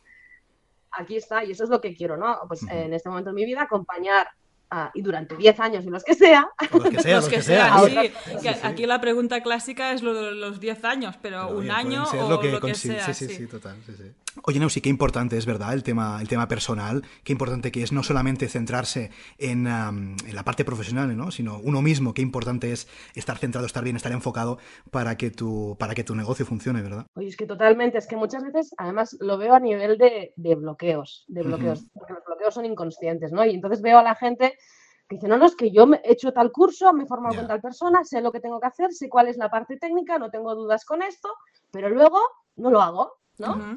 aquí 0.91 1.17
está 1.17 1.43
y 1.43 1.51
eso 1.51 1.63
es 1.63 1.69
lo 1.69 1.81
que 1.81 1.95
quiero, 1.95 2.17
¿no? 2.17 2.39
Pues 2.47 2.63
en 2.69 2.93
este 2.93 3.09
momento 3.09 3.31
de 3.31 3.35
mi 3.35 3.45
vida 3.45 3.63
acompañar 3.63 4.27
y 4.93 5.01
durante 5.01 5.35
10 5.35 5.59
años 5.59 5.85
y 5.85 5.89
los 5.89 6.03
que 6.03 6.15
sea. 6.15 6.49
Los 6.71 6.83
que 6.83 7.01
sea, 7.01 7.15
los, 7.17 7.27
que, 7.27 7.41
sea. 7.41 7.75
Aquí 8.63 8.85
la 8.85 9.01
pregunta 9.01 9.41
clásica 9.41 9.91
es 9.91 10.01
lo 10.01 10.13
de 10.13 10.31
los 10.31 10.59
10 10.59 10.83
años, 10.85 11.15
pero, 11.21 11.49
un 11.49 11.69
año 11.69 12.05
o 12.05 12.29
lo 12.29 12.39
que, 12.39 12.75
sea. 12.75 13.13
Sí, 13.13 13.27
sí, 13.27 13.33
sí, 13.33 13.47
total. 13.47 13.75
Oye, 14.45 14.59
Neusi, 14.59 14.79
qué 14.79 14.89
importante 14.89 15.37
es, 15.37 15.45
¿verdad? 15.45 15.73
El 15.73 15.83
tema, 15.83 16.19
el 16.21 16.27
tema 16.27 16.47
personal, 16.47 17.03
qué 17.23 17.33
importante 17.33 17.71
que 17.71 17.83
es 17.83 17.91
no 17.91 18.01
solamente 18.01 18.47
centrarse 18.47 19.11
en, 19.37 19.67
en, 19.67 20.15
la 20.33 20.43
parte 20.43 20.63
profesional, 20.63 21.15
¿no? 21.17 21.31
sino 21.31 21.59
uno 21.59 21.81
mismo, 21.81 22.13
qué 22.13 22.21
importante 22.21 22.71
es 22.71 22.87
estar 23.13 23.37
centrado, 23.37 23.67
estar 23.67 23.83
bien, 23.83 23.97
estar 23.97 24.11
enfocado 24.11 24.57
para 24.89 25.17
que 25.17 25.31
tu, 25.31 25.75
para 25.77 25.95
que 25.95 26.03
tu 26.03 26.15
negocio 26.15 26.45
funcione, 26.45 26.81
¿verdad? 26.81 27.05
Oye, 27.15 27.27
es 27.27 27.35
que 27.35 27.45
totalmente, 27.45 27.97
es 27.97 28.07
que 28.07 28.15
muchas 28.15 28.43
veces, 28.43 28.73
además, 28.77 29.17
lo 29.19 29.37
veo 29.37 29.53
a 29.53 29.59
nivel 29.59 29.97
de, 29.97 30.33
de 30.35 30.55
bloqueos, 30.55 31.25
de 31.27 31.43
bloqueos, 31.43 31.85
porque 31.93 32.13
los 32.13 32.23
bloqueos 32.23 32.53
son 32.53 32.65
inconscientes, 32.65 33.31
¿no? 33.33 33.45
Y 33.45 33.55
entonces 33.55 33.81
veo 33.81 33.99
a 33.99 34.03
la 34.03 34.15
gente 34.15 34.57
que 35.09 35.17
dice, 35.17 35.27
no, 35.27 35.37
no, 35.37 35.45
es 35.45 35.55
que 35.57 35.71
yo 35.71 35.85
he 36.03 36.11
hecho 36.13 36.31
tal 36.31 36.53
curso, 36.53 36.93
me 36.93 37.03
he 37.03 37.07
formado 37.07 37.35
con 37.35 37.47
tal 37.47 37.59
persona, 37.59 38.05
sé 38.05 38.21
lo 38.21 38.31
que 38.31 38.39
tengo 38.39 38.61
que 38.61 38.67
hacer, 38.67 38.93
sé 38.93 39.09
cuál 39.09 39.27
es 39.27 39.35
la 39.35 39.49
parte 39.49 39.75
técnica, 39.75 40.17
no 40.17 40.31
tengo 40.31 40.55
dudas 40.55 40.85
con 40.85 41.01
esto, 41.01 41.29
pero 41.69 41.89
luego 41.89 42.19
no 42.55 42.71
lo 42.71 42.81
hago, 42.81 43.17
¿no? 43.37 43.75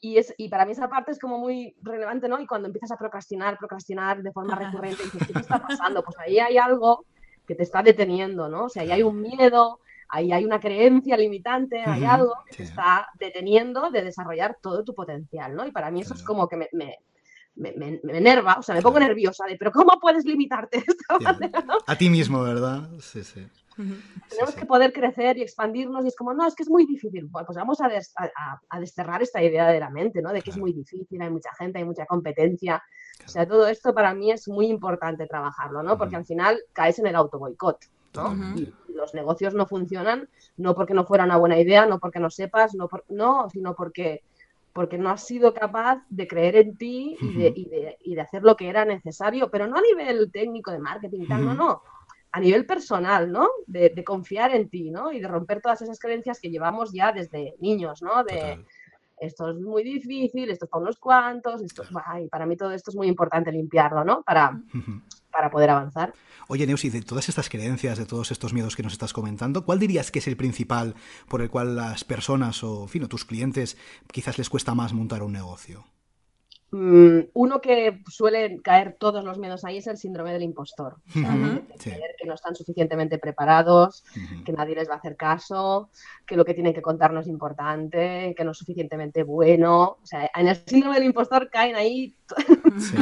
Y, 0.00 0.18
es, 0.18 0.34
y 0.36 0.48
para 0.48 0.64
mí 0.64 0.72
esa 0.72 0.88
parte 0.88 1.12
es 1.12 1.18
como 1.18 1.38
muy 1.38 1.74
relevante, 1.82 2.28
¿no? 2.28 2.40
Y 2.40 2.46
cuando 2.46 2.66
empiezas 2.66 2.90
a 2.92 2.96
procrastinar, 2.96 3.58
procrastinar 3.58 4.22
de 4.22 4.32
forma 4.32 4.54
recurrente, 4.56 5.04
dices, 5.04 5.26
¿qué 5.26 5.38
está 5.38 5.60
pasando? 5.60 6.02
Pues 6.02 6.16
ahí 6.18 6.38
hay 6.38 6.58
algo 6.58 7.04
que 7.46 7.54
te 7.54 7.62
está 7.62 7.82
deteniendo, 7.82 8.48
¿no? 8.48 8.64
O 8.64 8.68
sea, 8.68 8.82
ahí 8.82 8.92
hay 8.92 9.02
un 9.02 9.20
miedo, 9.20 9.80
ahí 10.08 10.32
hay 10.32 10.44
una 10.44 10.60
creencia 10.60 11.16
limitante, 11.16 11.82
hay 11.84 12.04
algo 12.04 12.34
que 12.46 12.56
te 12.56 12.62
está 12.62 13.08
deteniendo 13.18 13.90
de 13.90 14.02
desarrollar 14.02 14.58
todo 14.62 14.84
tu 14.84 14.94
potencial, 14.94 15.54
¿no? 15.54 15.66
Y 15.66 15.72
para 15.72 15.90
mí 15.90 16.00
eso 16.00 16.14
es 16.14 16.22
como 16.22 16.48
que 16.48 16.56
me, 16.56 16.68
me, 16.72 16.98
me, 17.54 18.00
enerva, 18.18 18.56
o 18.58 18.62
sea, 18.62 18.74
me 18.74 18.82
pongo 18.82 18.98
nerviosa 18.98 19.46
de, 19.46 19.56
pero 19.56 19.70
¿cómo 19.72 19.98
puedes 20.00 20.24
limitarte 20.24 20.82
A 21.86 21.96
ti 21.96 22.10
mismo, 22.10 22.42
¿verdad? 22.42 22.88
Sí, 23.00 23.22
sí. 23.22 23.46
Tenemos 23.76 24.54
que 24.54 24.66
poder 24.66 24.92
crecer 24.92 25.36
y 25.38 25.42
expandirnos 25.42 26.04
y 26.04 26.08
es 26.08 26.16
como, 26.16 26.32
no, 26.32 26.46
es 26.46 26.54
que 26.54 26.62
es 26.62 26.70
muy 26.70 26.86
difícil. 26.86 27.28
Pues 27.30 27.56
vamos 27.56 27.80
a, 27.80 27.90
a, 28.68 28.80
desterrar 28.80 29.22
esta 29.22 29.42
idea 29.42 29.68
de 29.68 29.80
la 29.80 29.90
mente, 29.90 30.22
¿no? 30.22 30.32
De 30.32 30.42
que 30.42 30.50
es 30.50 30.56
muy 30.56 30.72
difícil, 30.72 31.20
hay 31.20 31.30
mucha 31.30 31.50
gente, 31.58 31.78
hay 31.78 31.84
mucha 31.84 32.06
competencia. 32.06 32.82
O 33.24 33.28
sea, 33.28 33.46
todo 33.46 33.66
esto 33.66 33.94
para 33.94 34.14
mí 34.14 34.30
es 34.32 34.48
muy 34.48 34.66
importante 34.66 35.26
trabajarlo, 35.26 35.82
¿no? 35.82 35.98
Porque 35.98 36.16
al 36.16 36.24
final 36.24 36.60
caes 36.72 36.98
en 36.98 37.06
el 37.06 37.16
auto 37.16 37.38
boicot, 37.38 37.78
¿no? 38.14 38.56
Y 38.56 38.72
los 38.94 39.14
negocios 39.14 39.54
no 39.54 39.66
funcionan 39.66 40.28
no 40.56 40.74
porque 40.74 40.94
no 40.94 41.04
fuera 41.04 41.24
una 41.24 41.36
buena 41.36 41.58
idea, 41.58 41.86
no 41.86 41.98
porque 41.98 42.20
no 42.20 42.30
sepas, 42.30 42.74
no, 42.74 42.88
por, 42.88 43.04
no 43.08 43.48
sino 43.50 43.74
porque 43.74 44.22
porque 44.72 44.98
no 44.98 45.08
has 45.08 45.24
sido 45.24 45.54
capaz 45.54 46.02
de 46.10 46.26
creer 46.26 46.56
en 46.56 46.76
ti 46.76 47.16
y 47.20 47.36
de, 47.36 47.52
y, 47.54 47.68
de, 47.68 47.96
y 48.00 48.14
de, 48.16 48.20
hacer 48.20 48.42
lo 48.42 48.56
que 48.56 48.68
era 48.68 48.84
necesario, 48.84 49.48
pero 49.48 49.68
no 49.68 49.76
a 49.76 49.80
nivel 49.80 50.32
técnico 50.32 50.72
de 50.72 50.80
marketing 50.80 51.28
tal, 51.28 51.44
no, 51.44 51.54
no, 51.54 51.82
a 52.34 52.40
nivel 52.40 52.66
personal, 52.66 53.30
¿no? 53.30 53.48
De, 53.68 53.90
de, 53.90 54.02
confiar 54.02 54.52
en 54.56 54.68
ti, 54.68 54.90
¿no? 54.90 55.12
Y 55.12 55.20
de 55.20 55.28
romper 55.28 55.60
todas 55.60 55.80
esas 55.82 56.00
creencias 56.00 56.40
que 56.40 56.50
llevamos 56.50 56.92
ya 56.92 57.12
desde 57.12 57.54
niños, 57.60 58.02
¿no? 58.02 58.24
De 58.24 58.58
esto 59.20 59.50
es 59.50 59.56
muy 59.60 59.84
difícil, 59.84 60.50
esto 60.50 60.64
es 60.64 60.70
para 60.70 60.82
unos 60.82 60.98
cuantos, 60.98 61.62
esto, 61.62 61.84
ay, 62.04 62.26
para 62.26 62.44
mí 62.44 62.56
todo 62.56 62.72
esto 62.72 62.90
es 62.90 62.96
muy 62.96 63.06
importante 63.06 63.52
limpiarlo, 63.52 64.02
¿no? 64.02 64.24
Para, 64.24 64.60
para 65.30 65.48
poder 65.48 65.70
avanzar. 65.70 66.12
Oye, 66.48 66.66
Neusi, 66.66 66.90
de 66.90 67.02
todas 67.02 67.28
estas 67.28 67.48
creencias, 67.48 67.98
de 67.98 68.04
todos 68.04 68.32
estos 68.32 68.52
miedos 68.52 68.74
que 68.74 68.82
nos 68.82 68.94
estás 68.94 69.12
comentando, 69.12 69.64
¿cuál 69.64 69.78
dirías 69.78 70.10
que 70.10 70.18
es 70.18 70.26
el 70.26 70.36
principal 70.36 70.96
por 71.28 71.40
el 71.40 71.50
cual 71.50 71.76
las 71.76 72.02
personas 72.02 72.64
o, 72.64 72.82
en 72.82 72.88
fin, 72.88 73.06
tus 73.06 73.24
clientes 73.24 73.78
quizás 74.10 74.38
les 74.38 74.50
cuesta 74.50 74.74
más 74.74 74.92
montar 74.92 75.22
un 75.22 75.34
negocio? 75.34 75.84
Mm, 76.74 77.28
uno 77.34 77.60
que 77.60 78.02
suele 78.08 78.60
caer 78.62 78.96
todos 78.98 79.24
los 79.24 79.38
miedos 79.38 79.64
ahí 79.64 79.76
es 79.78 79.86
el 79.86 79.96
síndrome 79.96 80.32
del 80.32 80.42
impostor. 80.42 80.96
O 81.08 81.12
sea, 81.12 81.32
Ujú, 81.34 81.66
de 81.68 81.78
sí. 81.78 81.90
que 82.18 82.26
no 82.26 82.34
están 82.34 82.56
suficientemente 82.56 83.18
preparados, 83.18 84.04
Ujú. 84.16 84.44
que 84.44 84.52
nadie 84.52 84.74
les 84.74 84.88
va 84.88 84.94
a 84.94 84.98
hacer 84.98 85.16
caso, 85.16 85.90
que 86.26 86.36
lo 86.36 86.44
que 86.44 86.54
tienen 86.54 86.74
que 86.74 86.82
contar 86.82 87.12
no 87.12 87.20
es 87.20 87.28
importante, 87.28 88.34
que 88.36 88.44
no 88.44 88.50
es 88.50 88.58
suficientemente 88.58 89.22
bueno. 89.22 89.98
O 90.02 90.06
sea, 90.06 90.28
en 90.34 90.48
el 90.48 90.56
síndrome 90.66 90.96
del 90.96 91.04
impostor 91.04 91.48
caen 91.50 91.76
ahí. 91.76 92.16
Sí. 92.78 92.96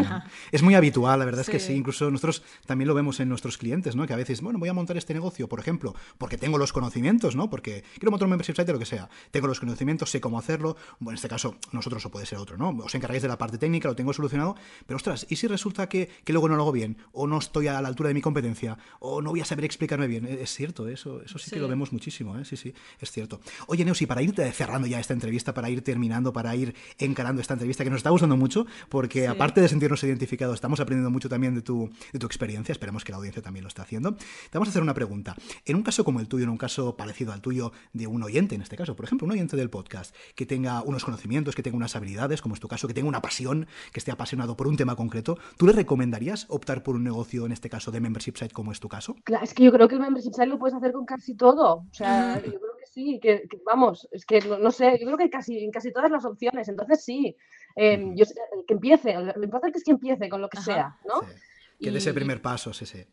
Es 0.51 0.63
muy 0.63 0.75
habitual, 0.75 1.19
la 1.19 1.25
verdad 1.25 1.43
es 1.43 1.51
que 1.51 1.61
Sí. 1.61 1.73
Incluso 1.75 2.11
nosotros 2.11 2.43
también 2.67 2.89
lo 2.89 2.95
vemos 2.95 3.21
en 3.21 3.29
nuestros 3.29 3.57
clientes, 3.57 3.97
¿no? 3.97 4.07
Que 4.07 4.13
a 4.13 4.17
veces, 4.17 4.41
bueno, 4.41 4.59
voy 4.59 4.69
a 4.69 4.73
montar 4.73 4.97
este 4.97 5.15
negocio, 5.15 5.49
por 5.49 5.61
ejemplo, 5.61 5.95
porque 6.19 6.37
tengo 6.37 6.59
los 6.59 6.73
conocimientos, 6.73 7.37
¿no? 7.37 7.49
Porque 7.49 7.85
quiero 7.95 8.11
montar 8.11 8.27
un 8.27 8.31
membership 8.31 8.55
site 8.55 8.65
de 8.65 8.73
lo 8.73 8.79
que 8.79 8.87
sea. 8.87 9.09
Tengo 9.31 9.47
los 9.47 9.61
conocimientos, 9.61 10.11
sé 10.11 10.21
cómo 10.21 10.39
hacerlo. 10.39 10.77
Bueno, 10.99 11.13
en 11.13 11.17
este 11.17 11.29
caso, 11.29 11.57
nosotros 11.73 12.05
o 12.05 12.11
puede 12.11 12.27
ser 12.27 12.39
otro, 12.39 12.57
¿no? 12.57 12.71
Os 12.85 12.95
encargáis 12.95 13.23
de 13.23 13.29
la 13.29 13.39
parte 13.39 13.59
técnica, 13.59 13.89
lo 13.89 13.97
tengo 13.97 14.13
solucionado. 14.13 14.57
Pero 14.87 14.97
ostras, 14.97 15.27
¿y 15.29 15.37
si 15.37 15.47
resulta 15.47 15.89
que, 15.89 16.11
que 16.25 16.33
luego 16.33 16.49
no 16.49 16.57
lo 16.57 16.63
hago 16.63 16.73
bien? 16.73 16.97
O 17.13 17.27
no 17.27 17.39
estoy 17.39 17.69
a 17.69 17.81
la 17.81 17.89
altura 17.89 18.09
de 18.09 18.15
mi 18.15 18.21
competencia? 18.21 18.79
O 18.99 19.23
no 19.23 19.31
voy 19.31 19.41
a 19.41 19.45
saber 19.45 19.65
explicarme 19.65 20.07
bien. 20.07 20.27
Es 20.27 20.55
cierto, 20.55 20.89
eso, 20.89 21.23
eso 21.23 21.39
sí, 21.39 21.51
que 21.51 21.61
lo 21.61 21.69
vemos 21.69 21.93
muchísimo, 21.93 22.39
¿eh? 22.39 22.45
Sí, 22.45 22.57
sí, 22.57 22.75
es 23.01 23.11
cierto. 23.11 23.41
Oye, 23.67 23.85
Neus, 23.85 24.03
y 24.03 24.07
para 24.07 24.23
ir 24.23 24.35
cerrando 24.53 24.87
ya 24.89 25.01
esta 25.01 25.15
entrevista, 25.15 25.55
para 25.55 25.71
ir 25.71 25.83
terminando, 25.83 26.33
para 26.33 26.55
ir 26.57 26.75
encarando 26.99 27.41
esta 27.41 27.55
entrevista, 27.55 27.85
que 27.85 27.91
nos 27.91 27.99
está 27.99 28.11
gustando 28.11 28.37
mucho, 28.37 28.67
porque 28.89 29.29
aparte 29.29 29.62
de 29.62 29.68
sentirnos 29.68 30.03
identificados, 30.05 30.55
estamos 30.55 30.81
aprendiendo 30.81 31.11
mucho 31.11 31.29
también 31.29 31.55
de 31.55 31.62
tu, 31.62 31.88
de 32.12 32.18
tu 32.18 32.27
experiencia, 32.27 32.72
esperemos 32.72 33.05
que 33.05 33.12
la 33.12 33.18
audiencia 33.18 33.42
también 33.42 33.62
lo 33.62 33.68
esté 33.68 33.83
haciendo. 33.83 34.14
Te 34.14 34.55
vamos 34.55 34.68
a 34.68 34.70
hacer 34.70 34.83
una 34.83 34.94
pregunta. 34.94 35.37
En 35.64 35.77
un 35.77 35.83
caso 35.83 36.05
como 36.05 36.20
el 36.20 36.29
tuyo, 36.29 36.44
en 36.44 36.51
un 36.51 36.59
caso 36.59 36.96
parecido 36.96 37.33
al 37.33 37.40
tuyo 37.40 37.72
de 37.92 38.07
un 38.07 38.22
oyente, 38.22 38.55
en 38.55 38.62
este 38.62 38.77
caso, 38.77 38.96
por 38.96 39.05
ejemplo, 39.05 39.25
un 39.27 39.33
oyente 39.33 39.57
del 39.57 39.70
podcast, 39.70 40.14
que 40.35 40.46
tenga 40.46 40.83
unos 40.83 41.05
conocimientos, 41.05 41.55
que 41.55 41.62
tenga 41.62 41.77
unas 41.77 41.96
habilidades, 41.96 42.42
como 42.42 42.55
es 42.55 42.61
tu 42.61 42.68
caso, 42.68 42.88
que 42.88 42.94
tenga 42.94 43.09
una 43.09 43.22
pasión, 43.22 43.66
que 43.92 44.01
esté 44.01 44.11
apasionado 44.11 44.57
por 44.57 44.66
un 44.66 44.77
tema 44.77 44.96
concreto, 44.96 45.38
¿tú 45.57 45.66
le 45.66 45.72
recomendarías 45.72 46.46
optar 46.48 46.83
por 46.83 46.96
un 46.96 47.05
negocio, 47.05 47.46
en 47.46 47.53
este 47.53 47.70
caso, 47.70 47.90
de 47.90 48.01
membership 48.01 48.37
site, 48.37 48.53
como 48.53 48.72
es 48.72 48.81
tu 48.81 48.88
caso? 48.88 49.16
Claro, 49.25 49.44
es 49.44 49.55
que 49.55 49.64
yo 49.64 49.72
creo 49.72 49.88
que 49.88 49.94
el 49.94 50.01
membership 50.01 50.33
site 50.33 50.46
lo 50.46 50.59
puedes 50.59 50.75
hacer 50.77 50.92
con 50.92 51.07
casi 51.07 51.35
todo. 51.35 51.87
O 51.90 51.94
sea, 51.94 52.38
Ujú. 52.38 52.53
yo 52.53 52.59
creo 52.59 52.77
que 52.79 52.87
sí, 52.87 53.20
que, 53.22 53.46
que 53.48 53.59
vamos, 53.64 54.09
es 54.11 54.27
que 54.27 54.40
no, 54.40 54.59
no 54.59 54.70
sé, 54.70 54.98
yo 55.01 55.07
creo 55.07 55.18
que 55.18 55.31
casi 55.31 55.64
en 55.64 55.70
casi 55.70 55.92
todas 55.92 56.11
las 56.11 56.25
opciones. 56.25 56.68
Entonces 56.68 57.05
sí, 57.05 57.37
eh, 57.77 58.13
yo 58.15 58.25
sé- 58.25 58.35
que 58.67 58.75
empiece, 58.75 59.15
lo 59.15 59.43
importante 59.45 59.79
es 59.79 59.85
que 59.85 59.91
empiece 59.93 60.29
con 60.29 60.41
lo 60.41 60.49
que 60.49 60.59
Ajá. 60.59 60.65
sea, 60.65 60.97
¿no? 61.07 61.21
Sí. 61.23 61.35
Que 61.81 61.91
dé 61.91 61.99
ese 61.99 62.15
primer 62.15 62.41
paso, 62.41 62.73
sí, 62.73 62.87
sí. 62.87 63.05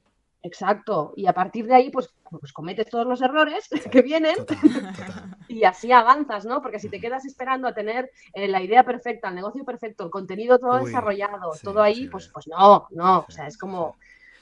Exacto. 0.42 1.12
Y 1.18 1.28
a 1.28 1.34
partir 1.34 1.66
de 1.68 1.76
ahí, 1.76 1.90
pues, 1.90 2.14
pues 2.30 2.54
cometes 2.54 2.90
todos 2.90 3.06
los 3.06 3.22
errores 3.22 3.68
que 3.92 4.02
vienen 4.02 4.36
Total, 4.38 4.58
total. 4.62 5.38
y 5.50 5.64
así 5.66 5.92
avanzas, 5.92 6.46
¿no? 6.46 6.62
Porque 6.62 6.80
si 6.80 6.88
te 6.90 7.02
quedas 7.02 7.26
esperando 7.26 7.68
a 7.68 7.74
tener 7.74 8.10
eh, 8.34 8.48
la 8.48 8.62
idea 8.62 8.84
perfecta, 8.86 9.28
el 9.30 9.36
negocio 9.36 9.66
perfecto, 9.66 10.06
el 10.06 10.10
contenido 10.12 10.58
todo 10.58 10.80
Uy, 10.80 10.86
desarrollado, 10.86 11.54
sí, 11.54 11.60
todo 11.64 11.82
ahí, 11.82 11.96
sí. 12.04 12.08
pues, 12.08 12.30
pues 12.34 12.48
no, 12.48 12.88
no. 12.92 13.26
O 13.28 13.32
sea, 13.32 13.48
es 13.48 13.58
como, 13.58 13.98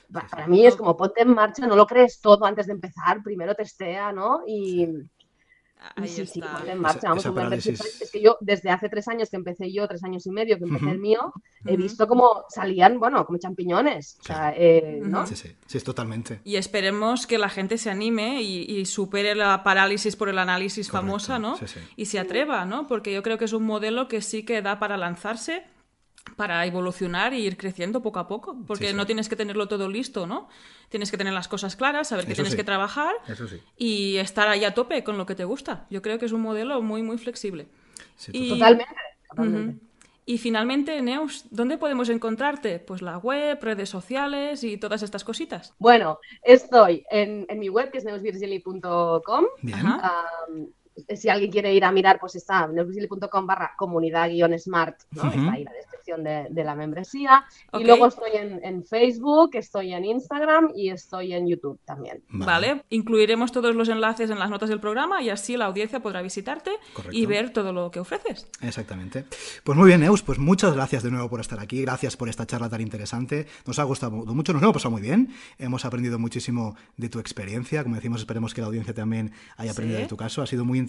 sí. 0.08 0.14
pa- 0.14 0.22
Sí, 0.22 0.28
para 0.30 0.46
sí. 0.46 0.52
mí 0.52 0.68
es 0.68 0.76
como 0.76 0.96
ponte 0.96 1.22
en 1.24 1.34
marcha, 1.34 1.66
no 1.66 1.76
lo 1.76 1.88
crees 1.88 2.22
todo 2.22 2.46
antes 2.46 2.68
de 2.68 2.74
empezar, 2.74 3.24
primero 3.24 3.56
testea, 3.56 4.12
¿no? 4.12 4.42
Y, 4.46 4.84
y 4.84 5.17
Ahí 5.96 6.08
sí, 6.10 6.26
sí, 6.26 6.40
está. 6.40 6.58
ponte 6.58 6.72
en 6.72 6.80
marcha. 6.80 6.98
Esa- 7.00 7.08
Vamos, 7.10 7.24
esa 7.26 7.34
parálisis. 7.34 8.02
Es 8.02 8.12
que 8.12 8.22
yo, 8.22 8.38
desde 8.42 8.70
hace 8.70 8.90
tres 8.90 9.08
años 9.08 9.30
que 9.30 9.36
empecé 9.36 9.72
yo, 9.72 9.88
tres 9.88 10.04
años 10.04 10.26
y 10.26 10.32
medio 10.32 10.58
que 10.58 10.64
empecé 10.66 10.86
Ujú. 10.86 10.94
el 10.94 11.00
mío, 11.00 11.34
he 11.66 11.74
Ujú. 11.74 11.84
visto 11.84 12.08
como 12.08 12.44
salían, 12.50 13.00
bueno, 13.00 13.26
como 13.26 13.38
champiñones. 13.40 14.18
O 14.22 14.24
sea, 14.24 14.36
Claro. 14.52 14.56
eh, 14.60 15.00
¿no? 15.04 15.26
Sí, 15.28 15.36
sí, 15.36 15.56
sí, 15.66 15.78
es 15.78 15.84
totalmente. 15.84 16.40
Y 16.44 16.56
esperemos 16.58 17.26
que 17.28 17.38
la 17.38 17.50
gente 17.50 17.78
se 17.78 17.90
anime 17.90 18.42
y, 18.42 18.64
y 18.64 18.86
supere 18.86 19.34
la 19.36 19.64
parálisis 19.64 20.16
por 20.16 20.30
el 20.30 20.40
análisis 20.40 20.88
Correcto, 20.90 21.08
famosa, 21.08 21.40
¿no? 21.40 21.56
sí, 21.58 21.68
sí. 21.68 21.80
Y 21.96 22.06
se 22.06 22.20
atreva, 22.20 22.66
¿no? 22.66 22.88
Porque 22.88 23.14
yo 23.14 23.24
creo 23.24 23.38
que 23.38 23.46
es 23.46 23.54
un 23.54 23.64
modelo 23.64 24.08
que 24.08 24.22
sí 24.22 24.44
que 24.44 24.62
da 24.62 24.80
para 24.80 24.98
lanzarse, 24.98 25.64
para 26.36 26.66
evolucionar 26.66 27.34
e 27.34 27.40
ir 27.40 27.58
creciendo 27.58 28.02
poco 28.02 28.20
a 28.20 28.28
poco. 28.28 28.58
Porque 28.68 28.86
Sí, 28.86 28.92
sí. 28.92 28.96
no 28.98 29.06
tienes 29.06 29.30
que 29.30 29.36
tenerlo 29.36 29.68
todo 29.68 29.90
listo, 29.90 30.28
¿no? 30.28 30.50
Tienes 30.90 31.10
que 31.12 31.18
tener 31.18 31.34
las 31.34 31.48
cosas 31.48 31.76
claras, 31.76 32.10
saber 32.10 32.26
que 32.26 32.34
Eso 32.34 32.42
tienes 32.42 32.52
sí. 32.54 32.58
que 32.58 32.64
trabajar 32.64 33.16
Eso 33.28 33.48
sí. 33.48 33.62
y 33.78 34.18
estar 34.18 34.48
ahí 34.48 34.64
a 34.66 34.74
tope 34.74 35.04
con 35.04 35.18
lo 35.18 35.26
que 35.26 35.36
te 35.36 35.46
gusta. 35.46 35.86
Yo 35.90 36.02
creo 36.02 36.20
que 36.20 36.26
es 36.26 36.32
un 36.32 36.42
modelo 36.42 36.82
muy, 36.82 37.02
muy 37.04 37.18
flexible. 37.18 37.68
Sí, 38.16 38.32
Y- 38.34 38.50
Totalmente. 38.50 38.94
Y 40.30 40.40
finalmente, 40.40 41.02
Neus, 41.02 41.46
¿dónde 41.52 41.78
podemos 41.78 42.10
encontrarte? 42.10 42.80
Pues 42.80 43.02
la 43.02 43.18
web, 43.18 43.60
redes 43.62 43.90
sociales 43.90 44.62
y 44.66 44.78
todas 44.78 45.02
estas 45.02 45.24
cositas. 45.24 45.74
Bueno, 45.80 46.20
estoy 46.44 47.06
en, 47.10 47.46
en 47.48 47.60
mi 47.60 47.70
web, 47.70 47.92
que 47.92 48.00
es 48.00 48.04
neusvirgili.com. 48.04 49.46
Bien. 49.62 49.86
Si 51.16 51.30
alguien 51.30 51.52
quiere 51.52 51.74
ir 51.74 51.84
a 51.86 51.92
mirar, 51.92 52.20
pues 52.20 52.36
está 52.36 52.68
neusvirgili.com 52.68 53.46
barra 53.46 53.72
comunidad 53.78 54.30
guion 54.30 54.58
smart, 54.60 55.00
¿no? 55.12 55.24
Está 55.30 55.52
ahí 55.52 55.64
la 55.64 55.72
descripción 55.74 56.24
de, 56.24 56.48
de 56.50 56.64
la 56.64 56.76
membresía. 56.76 57.46
Y 57.74 57.84
luego 57.84 58.08
estoy 58.08 58.32
en, 58.34 58.60
en 58.64 58.84
Facebook, 58.86 59.52
estoy 59.54 59.94
en 59.94 60.06
Instagram 60.06 60.72
y 60.76 60.90
estoy 60.90 61.34
en 61.34 61.48
YouTube 61.48 61.80
también. 61.86 62.24
Vale. 62.30 62.84
Incluiremos 62.90 63.52
todos 63.52 63.76
los 63.76 63.90
enlaces 63.90 64.30
en 64.30 64.40
las 64.40 64.50
notas 64.50 64.70
del 64.70 64.80
programa 64.80 65.22
y 65.22 65.30
así 65.30 65.56
la 65.58 65.66
audiencia 65.66 66.00
podrá 66.00 66.22
visitarte 66.22 66.72
Correcto. 66.94 67.18
y 67.18 67.26
ver 67.26 67.52
todo 67.52 67.74
lo 67.74 67.92
que 67.92 68.00
ofreces. 68.00 68.48
Exactamente. 68.62 69.26
Pues 69.64 69.78
muy 69.78 69.88
bien, 69.88 70.02
Neus, 70.02 70.24
pues 70.24 70.40
muchas 70.40 70.74
gracias 70.74 71.04
de 71.04 71.12
nuevo 71.12 71.30
por 71.30 71.40
estar 71.42 71.60
aquí, 71.60 71.82
gracias 71.84 72.18
por 72.18 72.30
esta 72.30 72.46
charla 72.48 72.70
tan 72.70 72.82
interesante. 72.82 73.46
Nos 73.66 73.78
ha 73.80 73.84
gustado 73.84 74.12
mucho, 74.12 74.54
nos 74.54 74.62
hemos 74.64 74.74
pasado 74.74 74.92
muy 74.92 75.02
bien, 75.02 75.30
hemos 75.60 75.86
aprendido 75.86 76.18
muchísimo 76.18 76.76
de 76.96 77.10
tu 77.10 77.20
experiencia, 77.20 77.84
como 77.84 77.96
decimos, 77.96 78.22
esperemos 78.22 78.54
que 78.54 78.62
la 78.62 78.68
audiencia 78.68 78.94
también 78.94 79.32
haya 79.58 79.72
aprendido 79.72 79.98
Sí. 80.00 80.04
de 80.04 80.10
tu 80.10 80.18
caso, 80.18 80.42
ha 80.42 80.48
sido 80.48 80.66
muy 80.66 80.78
interesante 80.80 80.87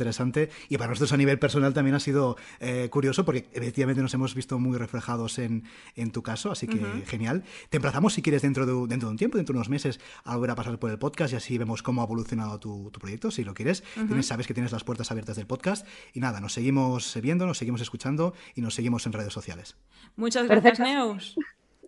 y 0.69 0.79
para 0.79 0.89
nosotros 0.91 1.13
a 1.13 1.17
nivel 1.17 1.39
personal 1.39 1.75
también 1.75 1.95
ha 1.95 2.01
sido 2.01 2.37
eh, 2.61 2.89
curioso 2.91 3.25
porque 3.25 3.49
efectivamente 3.53 4.01
nos 4.03 4.15
hemos 4.15 4.35
visto 4.35 4.59
muy 4.59 4.77
reflejados 4.79 5.39
en, 5.39 5.65
en 5.97 6.11
tu 6.13 6.23
caso, 6.23 6.51
así 6.53 6.67
que 6.67 6.79
genial. 7.07 7.45
Te 7.71 7.77
emplazamos 7.79 8.15
si 8.15 8.23
quieres 8.23 8.43
dentro 8.43 8.67
de, 8.67 8.73
dentro 8.89 9.09
de 9.09 9.13
un 9.13 9.17
tiempo, 9.19 9.37
dentro 9.37 9.53
de 9.53 9.59
unos 9.59 9.69
meses, 9.69 10.01
a 10.25 10.35
volver 10.37 10.51
a 10.51 10.55
pasar 10.55 10.79
por 10.79 10.91
el 10.91 10.99
podcast 10.99 11.33
y 11.33 11.37
así 11.37 11.59
vemos 11.59 11.83
cómo 11.83 12.01
ha 12.01 12.05
evolucionado 12.05 12.59
tu, 12.59 12.91
tu 12.91 13.01
proyecto, 13.01 13.31
si 13.31 13.45
lo 13.45 13.55
quieres. 13.55 13.83
Tienes- 13.95 14.27
sabes 14.27 14.47
que 14.47 14.55
tienes 14.55 14.73
las 14.73 14.85
puertas 14.85 15.11
abiertas 15.11 15.37
del 15.37 15.47
podcast 15.47 15.87
y 16.13 16.21
nada, 16.21 16.41
nos 16.41 16.53
seguimos 16.53 17.19
viendo, 17.23 17.47
nos 17.47 17.59
seguimos 17.59 17.81
escuchando 17.81 18.35
y 18.55 18.61
nos 18.61 18.75
seguimos 18.75 19.07
en 19.07 19.13
redes 19.13 19.33
sociales. 19.33 19.77
Muchas 20.17 20.47
gracias, 20.47 20.79
Perfecto. 20.79 20.93
Neus. 20.99 21.37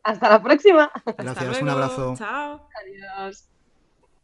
Hasta 0.02 0.28
la 0.30 0.42
próxima. 0.42 0.90
Gracias, 1.18 1.60
un 1.60 1.68
abrazo. 1.68 2.14
Chao. 2.16 2.66
Adiós. 3.18 3.59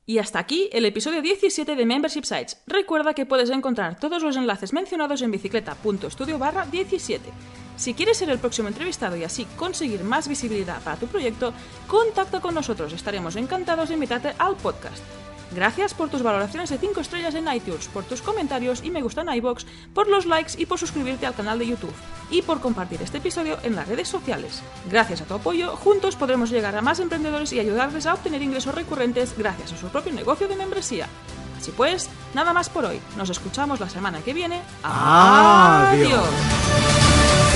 Y 0.09 0.19
hasta 0.19 0.39
aquí 0.39 0.71
el 0.73 0.85
episodio 0.85 1.21
17 1.21 1.75
de 1.75 1.85
Membership 1.85 2.23
Sites. 2.23 2.63
Recuerda 2.69 3.13
que 3.13 3.27
puedes 3.27 3.51
encontrar 3.51 3.99
todos 3.99 4.23
los 4.23 4.37
enlaces 4.37 4.73
mencionados 4.73 5.21
en 5.21 5.33
bicicleta.studio 5.33 6.39
barra 6.39 6.65
17. 6.65 7.29
Si 7.77 7.93
quieres 7.93 8.17
ser 8.17 8.31
el 8.31 8.39
próximo 8.39 8.69
entrevistado 8.69 9.17
y 9.17 9.25
así 9.25 9.47
conseguir 9.57 10.05
más 10.05 10.29
visibilidad 10.29 10.81
para 10.83 10.97
tu 10.97 11.09
proyecto, 11.09 11.53
contacta 11.89 12.41
con 12.41 12.55
nosotros. 12.55 12.93
Estaremos 12.93 13.35
encantados 13.35 13.89
de 13.89 13.95
invitarte 13.95 14.33
al 14.39 14.55
podcast. 14.55 15.03
Gracias 15.53 15.95
por 15.95 16.09
tus 16.09 16.23
valoraciones 16.23 16.71
de 16.71 16.79
5 16.79 17.01
estrellas 17.01 17.35
en 17.35 17.53
iTunes, 17.53 17.89
por 17.89 18.05
tus 18.05 18.23
comentarios 18.23 18.83
y 18.83 18.91
me 18.91 19.03
gusta 19.03 19.23
en 19.23 19.33
iBox, 19.35 19.67
por 19.95 20.09
los 20.09 20.27
likes 20.27 20.53
y 20.57 20.67
por 20.67 20.79
suscribirte 20.79 21.27
al 21.27 21.35
canal 21.35 21.59
de 21.59 21.69
YouTube 21.69 21.95
y 22.31 22.43
por 22.43 22.61
compartir 22.61 23.01
este 23.03 23.19
episodio 23.19 23.59
en 23.63 23.77
las 23.77 23.89
redes 23.89 24.09
sociales. 24.09 24.63
Gracias 24.91 25.21
a 25.21 25.25
tu 25.25 25.35
apoyo, 25.35 25.77
juntos 25.77 26.17
podremos 26.17 26.51
llegar 26.51 26.77
a 26.77 26.83
más 26.83 27.01
emprendedores 27.01 27.53
y 27.53 27.61
ayudarles 27.61 28.07
a 28.07 28.15
obtener 28.15 28.43
ingresos 28.43 28.75
recurrentes 28.75 29.37
gracias 29.37 29.73
a 29.73 29.77
su 29.77 29.89
propio 29.89 30.13
negocio 30.13 30.49
de 30.49 30.57
membresía. 30.57 31.09
Así 31.57 31.73
pues, 31.73 32.11
nada 32.35 32.53
más 32.53 32.69
por 32.69 32.85
hoy. 32.85 33.01
Nos 33.17 33.31
escuchamos 33.31 33.81
la 33.81 33.89
semana 33.89 34.21
que 34.21 34.35
viene. 34.35 34.61
Adiós. 34.83 36.07
Adiós. 36.07 37.56